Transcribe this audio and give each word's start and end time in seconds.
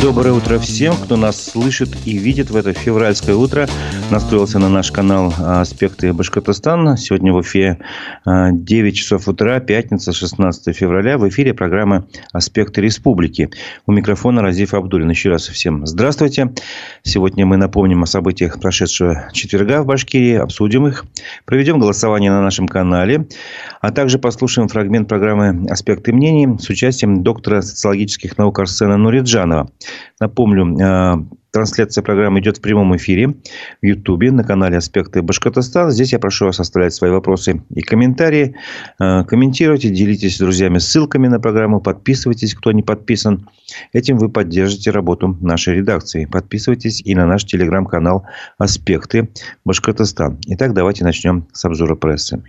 Доброе 0.00 0.30
утро 0.32 0.60
всем, 0.60 0.94
кто 0.94 1.16
нас 1.16 1.44
слышит 1.44 1.88
и 2.04 2.18
видит 2.18 2.50
в 2.50 2.56
это 2.56 2.72
февральское 2.72 3.34
утро. 3.34 3.68
Настроился 4.10 4.60
на 4.60 4.68
наш 4.68 4.92
канал 4.92 5.34
«Аспекты 5.38 6.12
Башкортостана». 6.12 6.96
Сегодня 6.96 7.32
в 7.32 7.42
эфире 7.42 7.78
9 8.24 8.96
часов 8.96 9.26
утра, 9.26 9.58
пятница, 9.58 10.12
16 10.12 10.74
февраля. 10.74 11.18
В 11.18 11.28
эфире 11.28 11.52
программа 11.52 12.06
«Аспекты 12.32 12.80
Республики». 12.80 13.50
У 13.86 13.92
микрофона 13.92 14.40
Разиф 14.40 14.72
Абдулин. 14.72 15.10
Еще 15.10 15.30
раз 15.30 15.48
всем 15.48 15.84
здравствуйте. 15.84 16.52
Сегодня 17.02 17.44
мы 17.44 17.56
напомним 17.56 18.04
о 18.04 18.06
событиях 18.06 18.60
прошедшего 18.60 19.28
четверга 19.32 19.82
в 19.82 19.86
Башкирии, 19.86 20.36
обсудим 20.36 20.86
их, 20.86 21.06
проведем 21.44 21.80
голосование 21.80 22.30
на 22.30 22.40
нашем 22.40 22.68
канале, 22.68 23.26
а 23.80 23.90
также 23.90 24.20
послушаем 24.20 24.68
фрагмент 24.68 25.08
программы 25.08 25.66
«Аспекты 25.68 26.12
мнений» 26.12 26.56
с 26.58 26.68
участием 26.70 27.24
доктора 27.24 27.62
социологических 27.62 28.38
наук 28.38 28.60
Арсена 28.60 28.96
Нуриджанова. 28.96 29.68
Напомню, 30.20 30.76
э, 30.78 31.16
трансляция 31.50 32.02
программы 32.02 32.40
идет 32.40 32.58
в 32.58 32.60
прямом 32.60 32.96
эфире 32.96 33.34
в 33.80 33.86
Ютубе 33.86 34.30
на 34.30 34.44
канале 34.44 34.76
«Аспекты 34.76 35.22
Башкортостана». 35.22 35.90
Здесь 35.90 36.12
я 36.12 36.18
прошу 36.18 36.46
вас 36.46 36.60
оставлять 36.60 36.94
свои 36.94 37.10
вопросы 37.10 37.62
и 37.74 37.80
комментарии. 37.80 38.56
Э, 39.00 39.24
комментируйте, 39.24 39.90
делитесь 39.90 40.36
с 40.36 40.38
друзьями 40.38 40.78
ссылками 40.78 41.28
на 41.28 41.40
программу, 41.40 41.80
подписывайтесь, 41.80 42.54
кто 42.54 42.72
не 42.72 42.82
подписан. 42.82 43.48
Этим 43.92 44.18
вы 44.18 44.28
поддержите 44.28 44.90
работу 44.90 45.36
нашей 45.40 45.76
редакции. 45.76 46.24
Подписывайтесь 46.26 47.00
и 47.00 47.14
на 47.14 47.26
наш 47.26 47.44
телеграм-канал 47.44 48.26
«Аспекты 48.58 49.28
Башкортостан». 49.64 50.38
Итак, 50.46 50.74
давайте 50.74 51.04
начнем 51.04 51.46
с 51.52 51.64
обзора 51.64 51.94
прессы. 51.94 52.42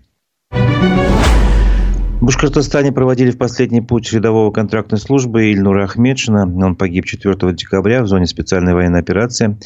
В 2.19 2.25
Башкортостане 2.25 2.91
проводили 2.91 3.31
в 3.31 3.37
последний 3.37 3.79
путь 3.79 4.11
рядового 4.11 4.51
контрактной 4.51 4.99
службы 4.99 5.53
Ильнура 5.53 5.85
Ахмедшина. 5.85 6.43
Он 6.43 6.75
погиб 6.75 7.05
4 7.05 7.53
декабря 7.53 8.03
в 8.03 8.07
зоне 8.07 8.25
специальной 8.25 8.73
военной 8.73 8.99
операции. 8.99 9.57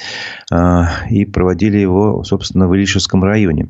А, 0.52 0.88
и 1.10 1.26
проводили 1.26 1.78
его, 1.80 2.24
собственно, 2.24 2.68
в 2.68 2.76
Илишевском 2.76 3.24
районе. 3.24 3.70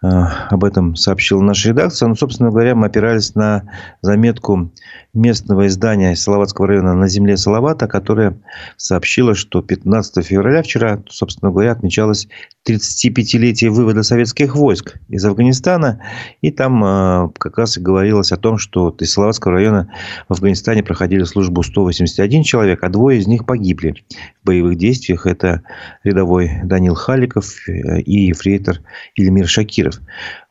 Э, 0.04 0.08
об 0.50 0.64
этом 0.64 0.96
сообщила 0.96 1.42
наша 1.42 1.70
редакция. 1.70 2.08
Ну, 2.08 2.16
собственно 2.16 2.50
говоря, 2.50 2.74
мы 2.74 2.88
опирались 2.88 3.36
на 3.36 3.64
заметку 4.02 4.72
местного 5.14 5.68
издания 5.68 6.16
Салаватского 6.16 6.68
района 6.68 6.96
«На 6.96 7.08
земле 7.08 7.38
Салавата», 7.38 7.88
которое 7.88 8.42
сообщило, 8.78 9.36
что 9.36 9.62
15 9.62 10.26
февраля 10.26 10.64
вчера, 10.64 11.04
собственно 11.10 11.52
говоря, 11.52 11.74
отмечалось 11.74 12.28
35-летие 12.68 13.70
вывода 13.70 14.02
советских 14.04 14.56
войск 14.56 14.98
из 15.10 15.24
Афганистана. 15.26 16.02
И 16.42 16.52
там 16.52 16.84
э, 16.84 17.30
как 17.38 17.60
раз 17.60 17.78
и 17.78 17.82
говорилось 17.82 18.32
о 18.32 18.38
том, 18.38 18.58
что 18.58 18.96
из 19.00 19.12
Салаватского 19.12 19.54
района 19.54 19.92
в 20.30 20.34
Афганистане 20.34 20.82
проходили 20.82 21.24
службу 21.26 21.62
181 21.62 22.44
человек, 22.44 22.84
а 22.84 22.90
двое 22.90 23.20
из 23.20 23.28
них 23.28 23.46
погибли 23.46 24.04
в 24.42 24.46
боевых 24.48 24.78
действиях. 24.78 25.28
Это 25.28 25.62
рядовой 26.04 26.52
Данил 26.64 26.96
Халиков 26.96 27.68
э, 27.68 28.02
и 28.02 28.28
ефрейтор 28.28 28.78
Ильмир 29.16 29.48
Шакиров 29.48 29.91
километров. 29.92 30.02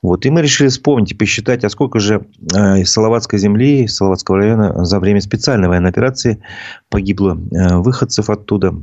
Вот. 0.02 0.27
И 0.27 0.30
мы 0.30 0.42
решили 0.42 0.69
вспомнить 0.69 1.12
и 1.12 1.14
посчитать, 1.14 1.64
а 1.64 1.69
сколько 1.69 1.98
же 1.98 2.26
э, 2.54 2.81
из 2.81 2.92
Салаватской 2.92 3.38
земли, 3.38 3.84
из 3.84 3.97
Салаватского 3.97 4.38
района 4.38 4.84
за 4.84 4.98
время 5.00 5.20
специальной 5.20 5.69
военной 5.69 5.91
операции 5.91 6.42
погибло 6.88 7.32
э, 7.32 7.76
выходцев 7.76 8.31
оттуда. 8.31 8.75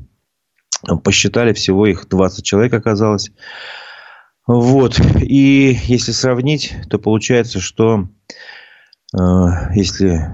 Посчитали, 1.04 1.54
всего 1.54 1.88
их 1.88 2.08
20 2.08 2.46
человек 2.46 2.74
оказалось. 2.74 3.32
Вот. 4.46 5.00
И 5.20 5.78
если 5.84 6.12
сравнить, 6.12 6.76
то 6.90 7.00
получается, 7.00 7.60
что 7.60 8.08
э, 9.14 9.20
если 9.74 10.34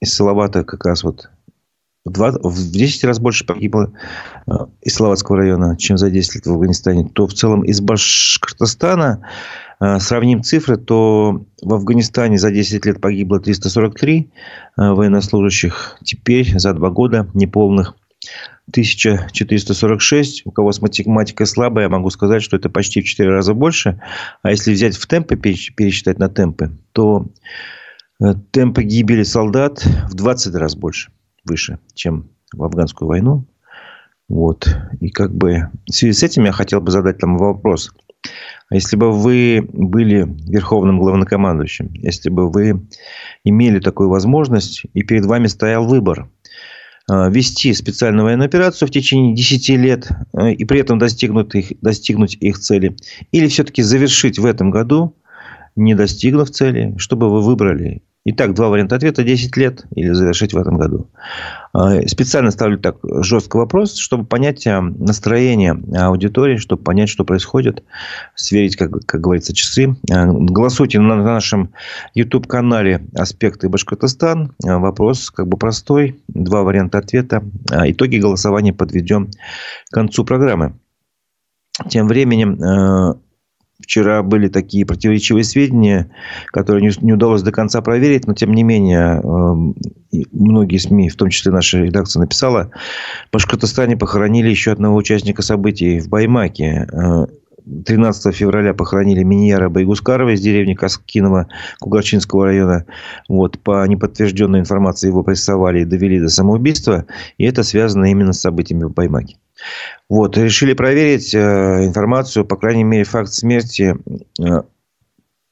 из 0.00 0.14
Салавата 0.14 0.64
как 0.64 0.84
раз 0.84 1.02
вот 1.04 1.28
в, 2.04 2.38
в 2.42 2.70
10 2.72 3.04
раз 3.04 3.20
больше 3.20 3.46
погибло 3.46 3.92
э, 4.46 4.52
из 4.82 4.94
Словацкого 4.94 5.38
района, 5.38 5.76
чем 5.76 5.96
за 5.98 6.10
10 6.10 6.34
лет 6.34 6.46
в 6.46 6.52
Афганистане, 6.52 7.08
то 7.08 7.26
в 7.26 7.34
целом 7.34 7.62
из 7.62 7.80
Башкортостана 7.80 9.28
э, 9.80 9.98
сравним 10.00 10.42
цифры, 10.42 10.76
то 10.76 11.44
в 11.62 11.74
Афганистане 11.74 12.38
за 12.38 12.50
10 12.50 12.84
лет 12.86 13.00
погибло 13.00 13.38
343 13.38 14.30
э, 14.76 14.90
военнослужащих. 14.90 15.98
Теперь 16.02 16.58
за 16.58 16.72
два 16.72 16.90
года 16.90 17.28
неполных 17.34 17.94
1446. 18.68 20.42
У 20.44 20.50
кого 20.50 20.72
с 20.72 20.80
математикой 20.80 21.46
слабая, 21.46 21.84
я 21.84 21.88
могу 21.88 22.10
сказать, 22.10 22.42
что 22.42 22.56
это 22.56 22.68
почти 22.68 23.00
в 23.00 23.04
4 23.04 23.30
раза 23.30 23.54
больше. 23.54 24.00
А 24.42 24.50
если 24.50 24.72
взять 24.72 24.96
в 24.96 25.06
темпы, 25.06 25.36
пересчитать 25.36 26.18
на 26.18 26.28
темпы, 26.28 26.72
то 26.92 27.26
темпы 28.50 28.82
гибели 28.82 29.22
солдат 29.24 29.84
в 29.84 30.14
20 30.14 30.54
раз 30.54 30.74
больше 30.74 31.10
выше, 31.44 31.78
чем 31.94 32.30
в 32.52 32.62
афганскую 32.62 33.08
войну. 33.08 33.46
Вот. 34.28 34.68
И 35.00 35.10
как 35.10 35.34
бы 35.34 35.68
в 35.86 35.92
связи 35.92 36.12
с 36.12 36.22
этим 36.22 36.44
я 36.44 36.52
хотел 36.52 36.80
бы 36.80 36.90
задать 36.90 37.18
там 37.18 37.36
вопрос. 37.36 37.92
А 38.68 38.74
если 38.74 38.96
бы 38.96 39.12
вы 39.12 39.66
были 39.70 40.26
верховным 40.48 40.98
главнокомандующим, 40.98 41.90
если 41.92 42.30
бы 42.30 42.50
вы 42.50 42.86
имели 43.44 43.80
такую 43.80 44.08
возможность, 44.08 44.84
и 44.94 45.02
перед 45.02 45.26
вами 45.26 45.48
стоял 45.48 45.86
выбор 45.86 46.30
э, 47.10 47.30
вести 47.30 47.74
специальную 47.74 48.24
военную 48.24 48.46
операцию 48.46 48.88
в 48.88 48.90
течение 48.90 49.34
10 49.34 49.68
лет 49.70 50.08
э, 50.32 50.52
и 50.52 50.64
при 50.64 50.80
этом 50.80 50.98
достигнуть 50.98 51.54
их, 51.54 51.80
достигнуть 51.80 52.36
их 52.40 52.58
цели, 52.58 52.96
или 53.32 53.48
все-таки 53.48 53.82
завершить 53.82 54.38
в 54.38 54.46
этом 54.46 54.70
году, 54.70 55.16
не 55.76 55.94
достигнув 55.94 56.50
цели, 56.50 56.94
чтобы 56.96 57.28
вы 57.28 57.42
выбрали 57.42 58.02
Итак, 58.24 58.54
два 58.54 58.68
варианта 58.68 58.94
ответа. 58.94 59.24
10 59.24 59.56
лет 59.56 59.84
или 59.96 60.12
завершить 60.12 60.54
в 60.54 60.56
этом 60.56 60.78
году. 60.78 61.10
А, 61.72 62.06
специально 62.06 62.52
ставлю 62.52 62.78
так 62.78 62.98
жесткий 63.02 63.58
вопрос, 63.58 63.96
чтобы 63.96 64.24
понять 64.24 64.64
а, 64.66 64.80
настроение 64.80 65.76
аудитории, 65.96 66.56
чтобы 66.56 66.84
понять, 66.84 67.08
что 67.08 67.24
происходит. 67.24 67.82
Сверить, 68.36 68.76
как, 68.76 68.92
как 69.06 69.20
говорится, 69.20 69.52
часы. 69.52 69.96
А, 70.08 70.26
голосуйте 70.26 71.00
на 71.00 71.16
нашем 71.16 71.72
YouTube-канале 72.14 73.04
«Аспекты 73.16 73.68
Башкортостан». 73.68 74.54
Вопрос 74.62 75.30
как 75.32 75.48
бы 75.48 75.56
простой. 75.56 76.20
Два 76.28 76.62
варианта 76.62 76.98
ответа. 76.98 77.42
Итоги 77.72 78.18
голосования 78.18 78.72
подведем 78.72 79.30
к 79.90 79.94
концу 79.94 80.24
программы. 80.24 80.74
Тем 81.88 82.06
временем 82.06 83.18
Вчера 83.82 84.22
были 84.22 84.48
такие 84.48 84.86
противоречивые 84.86 85.44
сведения, 85.44 86.10
которые 86.46 86.92
не, 87.00 87.12
удалось 87.12 87.42
до 87.42 87.50
конца 87.50 87.82
проверить, 87.82 88.26
но 88.26 88.34
тем 88.34 88.52
не 88.52 88.62
менее 88.62 89.20
э, 89.20 90.22
многие 90.32 90.78
СМИ, 90.78 91.08
в 91.08 91.16
том 91.16 91.30
числе 91.30 91.52
наша 91.52 91.78
редакция, 91.78 92.20
написала, 92.20 92.70
в 93.28 93.32
Башкортостане 93.32 93.96
похоронили 93.96 94.48
еще 94.48 94.72
одного 94.72 94.96
участника 94.96 95.42
событий 95.42 95.98
в 96.00 96.08
Баймаке. 96.08 96.86
13 97.86 98.26
э, 98.26 98.32
февраля 98.32 98.72
похоронили 98.72 99.24
Миньяра 99.24 99.68
Байгускарова 99.68 100.30
из 100.30 100.40
деревни 100.40 100.74
Каскинова 100.74 101.48
Кугарчинского 101.80 102.46
района. 102.46 102.86
Вот, 103.28 103.58
по 103.58 103.84
неподтвержденной 103.86 104.60
информации 104.60 105.08
его 105.08 105.24
прессовали 105.24 105.80
и 105.80 105.84
довели 105.84 106.20
до 106.20 106.28
самоубийства. 106.28 107.06
И 107.36 107.44
это 107.44 107.64
связано 107.64 108.10
именно 108.10 108.32
с 108.32 108.40
событиями 108.40 108.84
в 108.84 108.92
Баймаке. 108.92 109.36
Вот, 110.08 110.36
решили 110.36 110.74
проверить 110.74 111.34
э, 111.34 111.38
информацию, 111.86 112.44
по 112.44 112.56
крайней 112.56 112.84
мере, 112.84 113.04
факт 113.04 113.32
смерти 113.32 113.96
э, 114.40 114.62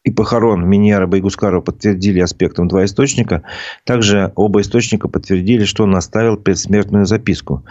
и 0.03 0.11
похорон 0.11 0.67
Миньяра 0.67 1.07
Байгускарова 1.07 1.61
подтвердили 1.61 2.21
аспектом 2.21 2.69
два 2.69 2.85
источника. 2.85 3.43
Также 3.85 4.33
оба 4.35 4.63
источника 4.63 5.09
подтвердили, 5.09 5.65
что 5.65 5.85
он 5.85 5.95
оставил 5.95 6.37
предсмертную 6.37 7.07
записку. 7.07 7.65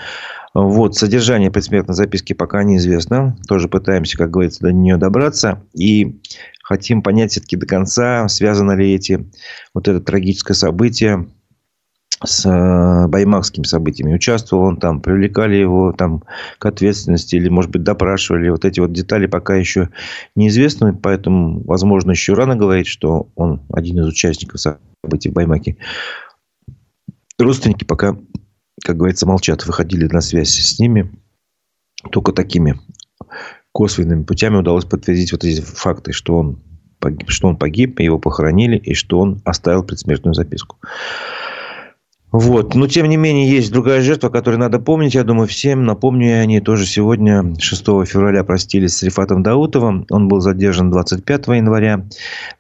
Вот, 0.54 0.96
содержание 0.96 1.52
предсмертной 1.52 1.96
записки 1.96 2.34
пока 2.34 2.64
неизвестно. 2.64 3.36
Тоже 3.48 3.68
пытаемся, 3.68 4.18
как 4.18 4.32
говорится, 4.32 4.62
до 4.62 4.72
нее 4.72 4.98
добраться. 4.98 5.64
И 5.74 6.22
хотим 6.62 7.02
понять 7.02 7.32
все-таки 7.32 7.56
до 7.56 7.66
конца, 7.66 8.28
связано 8.28 8.74
ли 8.74 8.94
эти, 8.94 9.28
вот 9.74 9.88
это 9.88 10.00
трагическое 10.00 10.56
событие 10.56 11.28
с 12.24 12.45
э, 12.45 13.07
баймакскими 13.07 13.63
событиями. 13.63 14.13
Участвовал 14.13 14.63
он 14.63 14.77
там, 14.77 15.01
привлекали 15.01 15.56
его 15.56 15.94
там 15.94 16.24
к 16.57 16.66
ответственности 16.66 17.36
или, 17.36 17.50
может 17.50 17.71
быть, 17.71 17.83
допрашивали. 17.83 18.50
Вот 18.50 18.66
эти 18.66 18.80
вот 18.80 18.92
детали 18.92 19.25
пока 19.25 19.56
еще 19.56 19.89
неизвестны, 20.36 20.94
поэтому, 20.94 21.63
возможно, 21.63 22.12
еще 22.12 22.33
рано 22.33 22.56
говорить, 22.56 22.88
что 22.88 23.30
он 23.36 23.62
один 23.71 24.00
из 24.00 24.07
участников 24.07 24.60
событий 24.60 25.30
в 25.30 25.33
Баймаке. 25.33 25.77
Родственники 27.38 27.86
пока 27.86 28.18
как 28.83 28.98
говорится, 28.98 29.27
молчат, 29.27 29.66
выходили 29.66 30.07
на 30.07 30.21
связь 30.21 30.50
с 30.50 30.80
ними. 30.80 31.12
Только 32.12 32.31
такими 32.31 32.80
косвенными 33.71 34.24
путями 34.24 34.57
удалось 34.57 34.86
подтвердить 34.86 35.31
вот 35.31 35.44
эти 35.44 35.62
факты, 35.62 36.12
что 36.12 36.38
он 36.38 36.60
погиб, 37.00 37.30
что 37.30 37.48
он 37.48 37.57
погиб, 37.57 38.00
его 38.00 38.19
похоронили, 38.19 38.77
и 38.77 38.94
что 38.94 39.19
он 39.19 39.42
оставил 39.45 39.83
предсмертную 39.83 40.33
записку. 40.33 40.77
Вот. 42.31 42.76
Но, 42.76 42.88
тем 42.88 43.10
не 43.10 43.18
менее, 43.18 43.50
есть 43.50 43.72
другая 43.72 44.02
жертва, 44.02 44.30
которую 44.30 44.60
надо 44.60 44.78
помнить. 44.80 45.16
Я 45.16 45.24
думаю, 45.24 45.48
всем 45.48 45.84
напомню, 45.86 46.42
они 46.42 46.60
тоже 46.62 46.86
сегодня, 46.86 47.56
6 47.58 47.84
февраля, 48.06 48.44
простились 48.44 48.98
с 48.98 49.04
Рифатом 49.04 49.42
Даутовым. 49.42 50.06
Он 50.12 50.28
был 50.28 50.40
задержан 50.40 50.92
25 50.92 51.48
января 51.48 52.06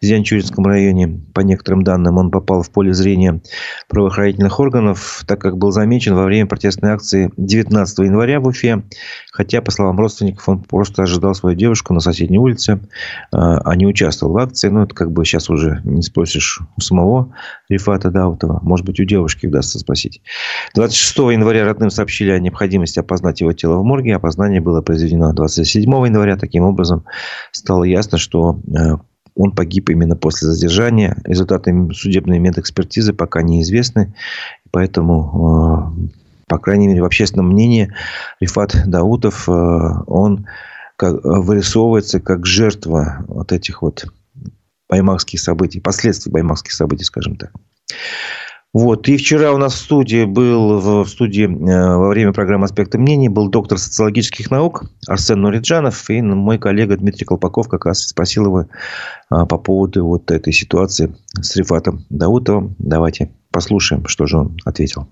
в 0.01 0.05
Зианчуринском 0.05 0.65
районе. 0.65 1.21
По 1.33 1.41
некоторым 1.41 1.83
данным, 1.83 2.17
он 2.17 2.31
попал 2.31 2.63
в 2.63 2.71
поле 2.71 2.93
зрения 2.93 3.41
правоохранительных 3.89 4.59
органов, 4.59 5.23
так 5.27 5.39
как 5.39 5.57
был 5.57 5.71
замечен 5.71 6.15
во 6.15 6.23
время 6.23 6.47
протестной 6.47 6.91
акции 6.91 7.31
19 7.37 7.99
января 7.99 8.39
в 8.39 8.47
Уфе. 8.47 8.83
Хотя, 9.31 9.61
по 9.61 9.69
словам 9.69 9.99
родственников, 9.99 10.49
он 10.49 10.63
просто 10.63 11.03
ожидал 11.03 11.35
свою 11.35 11.55
девушку 11.55 11.93
на 11.93 11.99
соседней 11.99 12.39
улице, 12.39 12.79
а 13.31 13.75
не 13.75 13.85
участвовал 13.85 14.33
в 14.33 14.37
акции. 14.37 14.69
Ну, 14.69 14.81
это 14.81 14.95
как 14.95 15.11
бы 15.11 15.23
сейчас 15.25 15.49
уже 15.51 15.79
не 15.83 16.01
спросишь 16.01 16.59
у 16.75 16.81
самого 16.81 17.35
Рифата 17.69 18.09
Даутова. 18.09 18.59
Может 18.63 18.85
быть, 18.85 18.99
у 18.99 19.03
девушки 19.03 19.45
удастся 19.45 19.77
спросить. 19.79 20.21
26 20.73 21.17
января 21.17 21.65
родным 21.65 21.91
сообщили 21.91 22.31
о 22.31 22.39
необходимости 22.39 22.99
опознать 22.99 23.41
его 23.41 23.53
тело 23.53 23.77
в 23.77 23.83
морге. 23.83 24.15
Опознание 24.15 24.59
было 24.59 24.81
произведено 24.81 25.31
27 25.33 25.83
января. 25.83 26.35
Таким 26.35 26.63
образом, 26.63 27.05
стало 27.51 27.83
ясно, 27.83 28.17
что 28.17 28.59
э, 28.67 28.95
он 29.35 29.51
погиб 29.51 29.89
именно 29.89 30.15
после 30.15 30.47
задержания. 30.47 31.15
Результаты 31.23 31.89
судебной 31.93 32.39
медэкспертизы 32.39 33.13
пока 33.13 33.43
неизвестны. 33.43 34.15
Поэтому, 34.71 35.93
э, 36.07 36.09
по 36.47 36.57
крайней 36.57 36.87
мере, 36.87 37.03
в 37.03 37.05
общественном 37.05 37.49
мнении 37.49 37.93
Рифат 38.39 38.75
Даутов, 38.87 39.47
э, 39.47 39.51
он 40.07 40.47
вырисовывается 41.01 42.19
как 42.19 42.45
жертва 42.45 43.23
вот 43.27 43.53
этих 43.53 43.81
вот 43.81 44.05
баймакских 44.89 45.39
событий, 45.39 45.79
последствий 45.79 46.31
баймакских 46.31 46.73
событий, 46.73 47.03
скажем 47.03 47.35
так. 47.35 47.51
Вот. 48.71 49.07
И 49.07 49.17
вчера 49.17 49.51
у 49.51 49.57
нас 49.57 49.73
в 49.73 49.77
студии 49.77 50.25
был, 50.25 51.03
в 51.03 51.07
студии 51.07 51.45
э, 51.45 51.97
во 51.97 52.09
время 52.09 52.33
программы 52.33 52.65
«Аспекты 52.65 52.99
мнений» 52.99 53.27
был 53.27 53.49
доктор 53.49 53.79
социологических 53.79 54.51
наук 54.51 54.83
Арсен 55.07 55.41
Нуриджанов. 55.41 56.07
И 56.09 56.21
мой 56.21 56.59
коллега 56.59 56.95
Дмитрий 56.95 57.25
Колпаков 57.25 57.67
как 57.67 57.85
раз 57.85 58.07
спросил 58.07 58.45
его 58.45 58.65
а, 59.29 59.47
по 59.47 59.57
поводу 59.57 60.05
вот 60.05 60.29
этой 60.29 60.53
ситуации 60.53 61.15
с 61.41 61.55
Рифатом 61.55 62.05
Даутовым. 62.09 62.75
Давайте 62.77 63.31
послушаем, 63.49 64.05
что 64.05 64.27
же 64.27 64.37
он 64.37 64.57
ответил. 64.65 65.07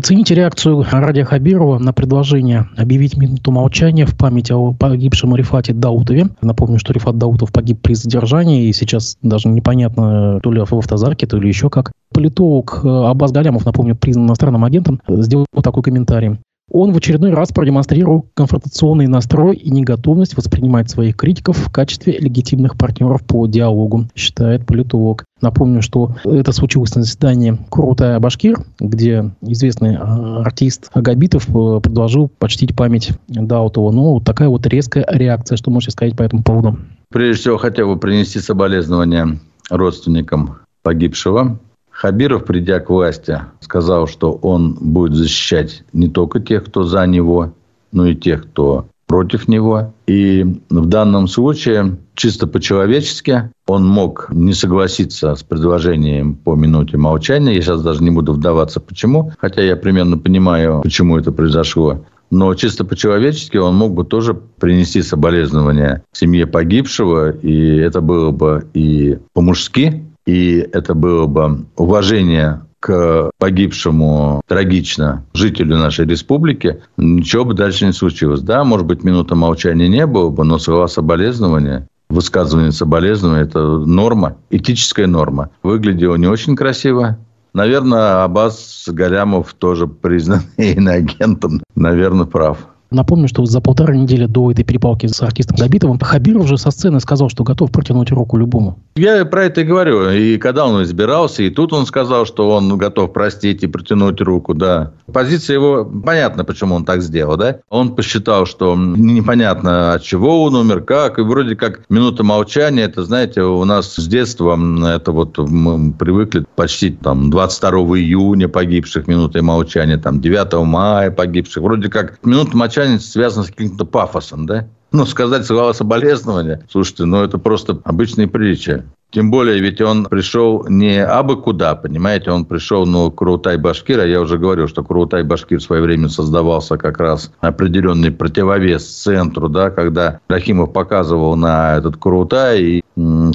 Оцените 0.00 0.34
реакцию 0.34 0.82
Радия 0.90 1.26
Хабирова 1.26 1.78
на 1.78 1.92
предложение 1.92 2.70
объявить 2.78 3.18
минуту 3.18 3.50
молчания 3.50 4.06
в 4.06 4.16
память 4.16 4.50
о 4.50 4.72
погибшем 4.72 5.36
Рифате 5.36 5.74
Даутове. 5.74 6.30
Напомню, 6.40 6.78
что 6.78 6.94
Рифат 6.94 7.18
Даутов 7.18 7.52
погиб 7.52 7.82
при 7.82 7.92
задержании, 7.92 8.68
и 8.68 8.72
сейчас 8.72 9.18
даже 9.20 9.50
непонятно, 9.50 10.40
то 10.42 10.52
ли 10.52 10.64
в 10.64 10.72
автозарке, 10.72 11.26
то 11.26 11.36
ли 11.36 11.48
еще 11.48 11.68
как. 11.68 11.92
Политолог 12.14 12.80
э, 12.82 12.88
Аббас 12.88 13.30
Галямов, 13.30 13.66
напомню, 13.66 13.94
признан 13.94 14.24
иностранным 14.24 14.64
агентом, 14.64 15.02
сделал 15.06 15.44
такой 15.62 15.82
комментарий. 15.82 16.38
Он 16.70 16.92
в 16.92 16.96
очередной 16.96 17.32
раз 17.32 17.50
продемонстрировал 17.50 18.26
конфронтационный 18.34 19.08
настрой 19.08 19.56
и 19.56 19.70
неготовность 19.70 20.36
воспринимать 20.36 20.88
своих 20.88 21.16
критиков 21.16 21.56
в 21.58 21.70
качестве 21.70 22.16
легитимных 22.18 22.78
партнеров 22.78 23.24
по 23.26 23.46
диалогу, 23.46 24.06
считает 24.14 24.66
политолог. 24.66 25.24
Напомню, 25.40 25.82
что 25.82 26.14
это 26.24 26.52
случилось 26.52 26.94
на 26.94 27.02
заседании 27.02 27.58
Крутая 27.70 28.20
Башкир, 28.20 28.58
где 28.78 29.32
известный 29.40 29.96
а, 29.96 30.42
артист 30.42 30.90
Агабитов 30.92 31.48
э, 31.48 31.80
предложил 31.80 32.28
почтить 32.28 32.76
память 32.76 33.10
Даутова. 33.26 33.90
Ну, 33.90 34.12
вот 34.14 34.24
такая 34.24 34.48
вот 34.48 34.66
резкая 34.66 35.06
реакция. 35.08 35.56
Что 35.56 35.70
можете 35.70 35.92
сказать 35.92 36.16
по 36.16 36.22
этому 36.22 36.42
поводу? 36.42 36.78
Прежде 37.10 37.40
всего, 37.40 37.56
хотел 37.56 37.88
бы 37.88 37.98
принести 37.98 38.38
соболезнования 38.38 39.40
родственникам 39.70 40.58
погибшего. 40.82 41.58
Хабиров, 42.00 42.46
придя 42.46 42.80
к 42.80 42.88
власти, 42.88 43.42
сказал, 43.60 44.06
что 44.06 44.32
он 44.32 44.72
будет 44.80 45.14
защищать 45.14 45.84
не 45.92 46.08
только 46.08 46.40
тех, 46.40 46.64
кто 46.64 46.84
за 46.84 47.06
него, 47.06 47.52
но 47.92 48.06
и 48.06 48.14
тех, 48.14 48.44
кто 48.44 48.86
против 49.06 49.48
него. 49.48 49.92
И 50.06 50.46
в 50.70 50.86
данном 50.86 51.28
случае, 51.28 51.98
чисто 52.14 52.46
по-человечески, 52.46 53.50
он 53.66 53.86
мог 53.86 54.28
не 54.30 54.54
согласиться 54.54 55.34
с 55.34 55.42
предложением 55.42 56.36
по 56.36 56.54
минуте 56.54 56.96
молчания. 56.96 57.54
Я 57.54 57.60
сейчас 57.60 57.82
даже 57.82 58.02
не 58.02 58.10
буду 58.10 58.32
вдаваться, 58.32 58.80
почему, 58.80 59.32
хотя 59.38 59.60
я 59.60 59.76
примерно 59.76 60.16
понимаю, 60.16 60.80
почему 60.82 61.18
это 61.18 61.32
произошло. 61.32 62.06
Но 62.30 62.54
чисто 62.54 62.86
по-человечески 62.86 63.58
он 63.58 63.76
мог 63.76 63.92
бы 63.92 64.04
тоже 64.04 64.32
принести 64.32 65.02
соболезнования 65.02 66.02
семье 66.12 66.46
погибшего, 66.46 67.30
и 67.30 67.76
это 67.76 68.00
было 68.00 68.30
бы 68.30 68.66
и 68.72 69.18
по-мужски, 69.34 70.06
и 70.30 70.68
это 70.72 70.94
было 70.94 71.26
бы 71.26 71.66
уважение 71.76 72.60
к 72.78 73.30
погибшему 73.38 74.40
трагично 74.46 75.24
жителю 75.34 75.76
нашей 75.76 76.06
республики, 76.06 76.80
ничего 76.96 77.44
бы 77.44 77.54
дальше 77.54 77.84
не 77.84 77.92
случилось. 77.92 78.40
Да, 78.40 78.62
может 78.62 78.86
быть, 78.86 79.02
минута 79.02 79.34
молчания 79.34 79.88
не 79.88 80.06
было 80.06 80.30
бы, 80.30 80.44
но 80.44 80.58
слова 80.58 80.86
соболезнования 80.86 81.88
высказывание 82.08 82.72
соболезнования– 82.72 83.42
это 83.44 83.60
норма, 83.60 84.36
этическая 84.50 85.06
норма. 85.06 85.50
Выглядело 85.62 86.14
не 86.16 86.26
очень 86.26 86.56
красиво. 86.56 87.18
Наверное, 87.52 88.22
Аббас 88.24 88.84
Галямов 88.88 89.54
тоже 89.54 89.88
признанный 89.88 90.44
иноагентом, 90.56 91.62
наверное, 91.74 92.26
прав. 92.26 92.58
Напомню, 92.90 93.28
что 93.28 93.44
за 93.46 93.60
полтора 93.60 93.94
недели 93.94 94.26
до 94.26 94.50
этой 94.50 94.64
перепалки 94.64 95.06
с 95.06 95.22
артистом 95.22 95.56
Добитовым 95.56 95.98
Хабиров 96.00 96.44
уже 96.44 96.58
со 96.58 96.72
сцены 96.72 96.98
сказал, 96.98 97.28
что 97.28 97.44
готов 97.44 97.70
протянуть 97.70 98.10
руку 98.10 98.36
любому. 98.36 98.80
Я 99.00 99.24
про 99.24 99.44
это 99.44 99.62
и 99.62 99.64
говорю. 99.64 100.10
И 100.10 100.36
когда 100.36 100.66
он 100.66 100.82
избирался, 100.82 101.42
и 101.42 101.48
тут 101.48 101.72
он 101.72 101.86
сказал, 101.86 102.26
что 102.26 102.50
он 102.50 102.76
готов 102.76 103.14
простить 103.14 103.62
и 103.62 103.66
протянуть 103.66 104.20
руку, 104.20 104.52
да. 104.52 104.92
Позиция 105.10 105.54
его, 105.54 105.86
понятно, 105.86 106.44
почему 106.44 106.74
он 106.74 106.84
так 106.84 107.00
сделал, 107.00 107.38
да. 107.38 107.60
Он 107.70 107.96
посчитал, 107.96 108.44
что 108.44 108.76
непонятно, 108.76 109.94
от 109.94 110.02
чего 110.02 110.44
он 110.44 110.54
умер, 110.54 110.82
как. 110.82 111.18
И 111.18 111.22
вроде 111.22 111.56
как 111.56 111.88
минута 111.88 112.24
молчания, 112.24 112.82
это, 112.82 113.02
знаете, 113.02 113.40
у 113.40 113.64
нас 113.64 113.94
с 113.94 114.06
детства 114.06 114.58
это 114.94 115.12
вот 115.12 115.38
мы 115.38 115.94
привыкли 115.94 116.44
почти 116.54 116.90
там 116.90 117.30
22 117.30 117.70
июня 118.00 118.48
погибших 118.48 119.06
минутой 119.06 119.40
молчания, 119.40 119.96
там 119.96 120.20
9 120.20 120.52
мая 120.66 121.10
погибших. 121.10 121.62
Вроде 121.62 121.88
как 121.88 122.18
минута 122.22 122.54
молчания 122.54 123.00
связано 123.00 123.46
с 123.46 123.48
каким-то 123.48 123.86
пафосом, 123.86 124.44
да? 124.44 124.68
Ну, 124.92 125.06
сказать 125.06 125.46
слова 125.46 125.72
соболезнования, 125.72 126.66
слушайте, 126.70 127.04
ну, 127.04 127.22
это 127.22 127.38
просто 127.38 127.80
обычные 127.84 128.26
приличия. 128.26 128.86
Тем 129.10 129.30
более, 129.30 129.60
ведь 129.60 129.80
он 129.80 130.04
пришел 130.04 130.64
не 130.68 131.02
абы 131.04 131.36
куда, 131.36 131.74
понимаете, 131.74 132.30
он 132.30 132.44
пришел, 132.44 132.86
ну, 132.86 133.10
Курултай-Башкир, 133.10 134.00
а 134.00 134.06
я 134.06 134.20
уже 134.20 134.38
говорил, 134.38 134.68
что 134.68 134.82
Курултай-Башкир 134.82 135.58
в 135.58 135.62
свое 135.62 135.82
время 135.82 136.08
создавался 136.08 136.76
как 136.76 136.98
раз 137.00 137.32
определенный 137.40 138.12
противовес 138.12 138.86
центру, 138.86 139.48
да, 139.48 139.70
когда 139.70 140.20
Рахимов 140.28 140.72
показывал 140.72 141.36
на 141.36 141.76
этот 141.76 141.96
Курултай 141.96 142.62
и 142.62 142.84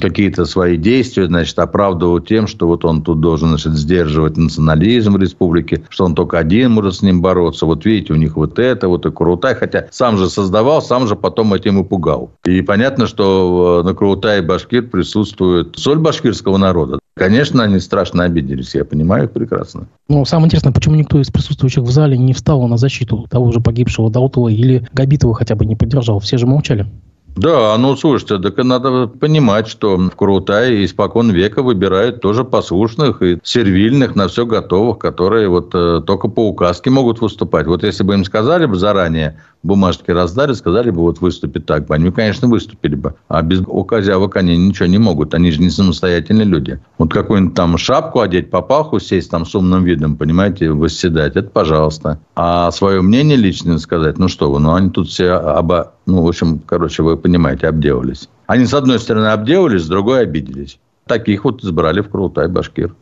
какие-то 0.00 0.44
свои 0.44 0.76
действия, 0.76 1.26
значит, 1.26 1.58
оправдывал 1.58 2.20
тем, 2.20 2.46
что 2.46 2.66
вот 2.66 2.84
он 2.84 3.02
тут 3.02 3.20
должен, 3.20 3.48
значит, 3.48 3.72
сдерживать 3.72 4.36
национализм 4.36 5.14
в 5.14 5.20
республике, 5.20 5.84
что 5.88 6.04
он 6.04 6.14
только 6.14 6.38
один 6.38 6.72
может 6.72 6.94
с 6.94 7.02
ним 7.02 7.20
бороться. 7.20 7.66
Вот 7.66 7.84
видите, 7.84 8.12
у 8.12 8.16
них 8.16 8.36
вот 8.36 8.58
это, 8.58 8.88
вот 8.88 9.06
и 9.06 9.10
Крутай, 9.10 9.54
хотя 9.54 9.86
сам 9.90 10.18
же 10.18 10.28
создавал, 10.28 10.82
сам 10.82 11.06
же 11.06 11.16
потом 11.16 11.52
этим 11.54 11.80
и 11.80 11.84
пугал. 11.84 12.30
И 12.44 12.62
понятно, 12.62 13.06
что 13.06 13.82
на 13.84 13.94
Крутай 13.94 14.40
Башкир 14.40 14.84
присутствует 14.84 15.65
соль 15.76 15.98
башкирского 15.98 16.56
народа. 16.56 16.98
Конечно, 17.16 17.62
они 17.62 17.80
страшно 17.80 18.24
обиделись, 18.24 18.74
я 18.74 18.84
понимаю 18.84 19.24
их 19.24 19.32
прекрасно. 19.32 19.86
Ну, 20.08 20.24
самое 20.24 20.46
интересное, 20.46 20.72
почему 20.72 20.96
никто 20.96 21.20
из 21.20 21.30
присутствующих 21.30 21.82
в 21.82 21.90
зале 21.90 22.18
не 22.18 22.34
встал 22.34 22.66
на 22.68 22.76
защиту 22.76 23.26
того 23.30 23.52
же 23.52 23.60
погибшего 23.60 24.10
Даутова 24.10 24.48
или 24.48 24.86
Габитова 24.92 25.34
хотя 25.34 25.54
бы 25.54 25.64
не 25.64 25.76
поддержал? 25.76 26.20
Все 26.20 26.36
же 26.36 26.46
молчали. 26.46 26.86
Да, 27.36 27.76
ну 27.76 27.94
слушайте, 27.96 28.38
так 28.38 28.56
надо 28.64 29.08
понимать, 29.08 29.68
что 29.68 29.98
в 29.98 30.10
Крутае 30.16 30.86
испокон 30.86 31.30
века 31.30 31.62
выбирают 31.62 32.22
тоже 32.22 32.44
послушных 32.44 33.20
и 33.20 33.38
сервильных, 33.44 34.16
на 34.16 34.28
все 34.28 34.46
готовых, 34.46 34.98
которые 34.98 35.46
вот 35.50 35.70
э, 35.74 36.00
только 36.06 36.28
по 36.28 36.48
указке 36.48 36.88
могут 36.88 37.20
выступать. 37.20 37.66
Вот 37.66 37.84
если 37.84 38.04
бы 38.04 38.14
им 38.14 38.24
сказали 38.24 38.64
бы 38.64 38.76
заранее, 38.76 39.38
бумажки 39.62 40.10
раздали, 40.10 40.54
сказали 40.54 40.88
бы, 40.88 41.02
вот 41.02 41.20
выступить 41.20 41.66
так 41.66 41.86
бы, 41.86 41.94
они, 41.94 42.10
конечно, 42.10 42.48
выступили 42.48 42.94
бы. 42.94 43.14
А 43.28 43.42
без 43.42 43.60
указявок 43.66 44.36
они 44.36 44.56
ничего 44.56 44.86
не 44.86 44.98
могут, 44.98 45.34
они 45.34 45.50
же 45.50 45.60
не 45.60 45.68
самостоятельные 45.68 46.46
люди. 46.46 46.80
Вот 46.96 47.12
какую-нибудь 47.12 47.54
там 47.54 47.76
шапку 47.76 48.20
одеть, 48.20 48.50
папаху 48.50 48.98
сесть 48.98 49.30
там 49.30 49.44
с 49.44 49.54
умным 49.54 49.84
видом, 49.84 50.16
понимаете, 50.16 50.70
восседать, 50.70 51.36
это 51.36 51.50
пожалуйста. 51.50 52.18
А 52.34 52.70
свое 52.70 53.02
мнение 53.02 53.36
личное 53.36 53.76
сказать, 53.76 54.16
ну 54.16 54.28
что 54.28 54.50
вы, 54.50 54.58
ну 54.58 54.72
они 54.72 54.88
тут 54.88 55.08
все 55.08 55.34
оба, 55.34 55.92
ну, 56.06 56.22
в 56.22 56.28
общем, 56.28 56.60
короче, 56.60 57.02
вы 57.02 57.16
понимаете, 57.16 57.66
обделались. 57.66 58.28
Они, 58.46 58.64
с 58.64 58.74
одной 58.74 59.00
стороны, 59.00 59.26
обделались, 59.26 59.82
с 59.82 59.88
другой 59.88 60.22
обиделись. 60.22 60.78
Таких 61.06 61.44
вот 61.44 61.62
избрали 61.62 62.00
в 62.00 62.08
Крутай 62.08 62.48
Башкир. 62.48 62.94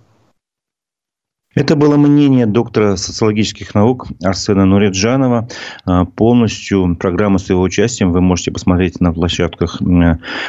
Это 1.55 1.77
было 1.77 1.97
мнение 1.97 2.47
доктора 2.47 2.97
социологических 2.97 3.75
наук 3.75 4.09
Арсена 4.23 4.65
Нуриджанова. 4.65 5.49
А, 5.85 6.05
полностью 6.05 6.97
программу 6.97 7.39
с 7.39 7.49
его 7.49 7.63
участием 7.63 8.11
вы 8.11 8.21
можете 8.21 8.51
посмотреть 8.51 9.01
на 9.01 9.13
площадках 9.13 9.81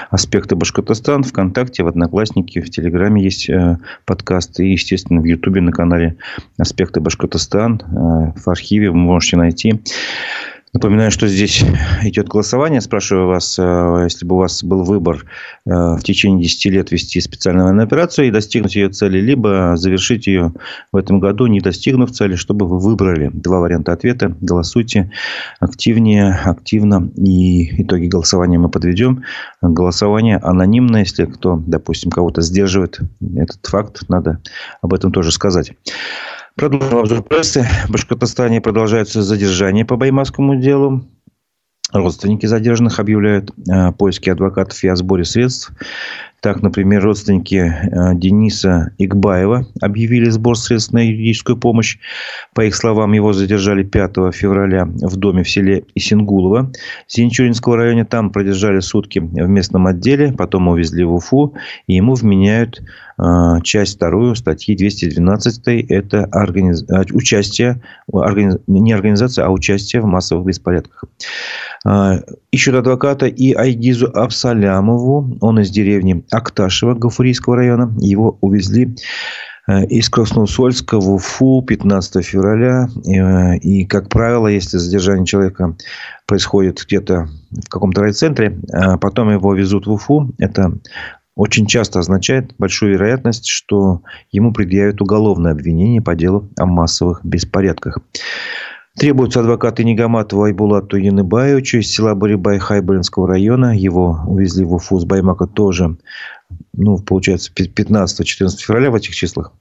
«Аспекты 0.10 0.56
Башкортостан», 0.56 1.24
ВКонтакте, 1.24 1.84
в 1.84 1.88
Одноклассники, 1.88 2.60
в 2.60 2.72
Телеграме 2.72 3.24
есть 3.24 3.50
э, 3.50 3.78
подкаст. 4.06 4.60
И, 4.60 4.72
естественно, 4.72 5.22
в 5.22 5.26
Ютубе 5.26 5.62
на 5.62 5.72
канале 5.72 6.18
«Аспекты 6.58 7.02
Башкортостан». 7.02 7.82
Э, 7.82 8.40
в 8.40 8.48
архиве 8.48 8.90
вы 8.90 8.98
можете 8.98 9.38
найти. 9.38 9.82
Напоминаю, 10.76 11.10
что 11.10 11.26
здесь 11.30 11.64
идет 12.04 12.28
голосование. 12.28 12.82
Спрашиваю 12.82 13.28
вас, 13.28 13.58
э, 13.58 14.02
если 14.04 14.26
бы 14.26 14.36
у 14.36 14.40
вас 14.40 14.62
был 14.62 14.84
выбор 14.84 15.26
э, 15.66 15.70
в 15.70 16.02
течение 16.04 16.44
10 16.44 16.66
лет 16.66 16.92
вести 16.92 17.22
специальную 17.22 17.64
военную 17.64 17.86
операцию 17.86 18.28
и 18.28 18.32
достигнуть 18.32 18.76
ее 18.76 18.90
цели, 18.90 19.22
либо 19.22 19.78
завершить 19.78 20.28
ее 20.28 20.52
в 20.92 20.98
этом 20.98 21.22
году, 21.22 21.48
не 21.48 21.62
достигнув 21.62 22.12
цели, 22.12 22.36
чтобы 22.36 22.68
вы 22.68 22.80
выбрали 22.80 23.32
два 23.34 23.62
варианта 23.62 23.94
ответа. 23.94 24.36
Голосуйте 24.42 25.10
активнее, 25.62 26.38
активно. 26.44 27.10
И 27.16 27.84
итоги 27.84 28.08
голосования 28.08 28.60
мы 28.60 28.68
подведем. 28.68 29.24
Голосование 29.62 30.40
анонимное. 30.40 31.04
Если 31.04 31.24
кто, 31.24 31.56
допустим, 31.66 32.12
кого-то 32.12 32.42
сдерживает 32.42 33.00
этот 33.38 33.66
факт, 33.66 34.02
надо 34.10 34.42
об 34.82 34.94
этом 34.94 35.14
тоже 35.14 35.32
сказать. 35.32 35.72
Продолжим 36.56 37.00
обзор 37.00 37.22
прессы. 37.24 37.68
В 37.86 37.92
Башкортостане 37.92 38.62
продолжаются 38.62 39.22
задержания 39.22 39.84
по 39.84 39.98
Баймакскому 39.98 40.56
делу. 40.56 41.06
Родственники 41.92 42.46
задержанных 42.46 43.00
объявляют 43.00 43.52
э, 43.70 43.92
поиски 43.92 44.30
адвокатов 44.30 44.82
и 44.82 44.88
о 44.88 44.96
сборе 44.96 45.26
средств. 45.26 45.74
Так, 46.42 46.62
например, 46.62 47.04
родственники 47.04 47.56
э, 47.56 48.16
Дениса 48.16 48.92
Игбаева 49.00 49.66
объявили 49.82 50.30
сбор 50.30 50.58
средств 50.58 50.94
на 50.94 51.00
юридическую 51.00 51.58
помощь. 51.58 51.98
По 52.54 52.62
их 52.62 52.76
словам, 52.76 53.14
его 53.14 53.34
задержали 53.34 53.84
5 53.84 54.34
февраля 54.34 54.86
в 54.86 55.16
доме 55.16 55.44
в 55.44 55.50
селе 55.50 55.86
Исингулово 55.96 56.72
Зинчуринского 57.10 57.78
района. 57.78 58.06
Там 58.06 58.30
продержали 58.30 58.80
сутки 58.80 59.20
в 59.20 59.50
местном 59.50 59.88
отделе, 59.88 60.34
потом 60.34 60.68
увезли 60.68 61.04
в 61.04 61.16
Уфу, 61.16 61.56
и 61.88 61.96
ему 61.96 62.14
вменяют 62.14 62.80
э, 63.18 63.24
часть 63.64 63.96
вторую 63.96 64.36
статьи 64.36 64.76
212. 64.76 65.68
Это 65.90 66.26
организ... 66.26 66.86
участие, 67.12 67.82
организ... 68.12 68.58
не 68.68 68.94
организация, 68.94 69.46
а 69.46 69.50
участие 69.50 70.02
в 70.02 70.06
массовых 70.06 70.46
беспорядках. 70.46 71.06
Э, 71.86 72.22
ищут 72.52 72.76
адвоката 72.76 73.28
и 73.28 73.54
Айгизу 73.54 74.12
Абсалямову. 74.14 75.38
Он 75.42 75.60
из 75.60 75.70
деревни 75.70 76.24
Акташева 76.32 76.94
Гафурийского 76.96 77.56
района. 77.56 77.94
Его 78.00 78.38
увезли 78.42 78.96
э, 79.68 79.86
из 79.86 80.10
Красноусольска 80.10 81.00
в 81.00 81.14
Уфу 81.14 81.62
15 81.62 82.26
февраля. 82.26 82.88
Э, 83.08 83.58
и, 83.58 83.86
как 83.86 84.10
правило, 84.10 84.48
если 84.48 84.78
задержание 84.78 85.26
человека 85.26 85.76
происходит 86.26 86.84
где-то 86.86 87.28
в 87.52 87.70
каком-то 87.70 88.02
райцентре, 88.02 88.60
а 88.72 88.98
потом 88.98 89.32
его 89.32 89.54
везут 89.54 89.88
в 89.88 89.92
Уфу, 89.92 90.34
это 90.38 90.74
очень 91.36 91.68
часто 91.68 92.00
означает 92.00 92.54
большую 92.58 92.94
вероятность, 92.94 93.48
что 93.48 94.02
ему 94.32 94.54
предъявят 94.54 95.02
уголовное 95.02 95.52
обвинение 95.52 96.02
по 96.02 96.16
делу 96.16 96.50
о 96.58 96.66
массовых 96.66 97.26
беспорядках. 97.26 98.00
Требуются 98.98 99.42
адвокаты 99.42 99.84
Нигаматову 99.84 100.44
Айбулату 100.44 100.96
Яныбаевичу 100.96 101.80
из 101.80 101.92
села 101.92 102.16
Барибай 102.16 102.60
Хайбулинского 102.60 103.28
района. 103.28 103.78
Его 103.78 104.22
увезли 104.26 104.64
в 104.64 104.74
Уфу 104.74 105.00
с 105.00 105.04
Баймака 105.04 105.48
тоже, 105.48 105.98
ну, 106.72 106.98
получается, 107.00 107.52
15-14 107.54 108.58
февраля 108.58 108.92
в 108.92 108.96
этих 108.96 109.14
числах. 109.14 109.52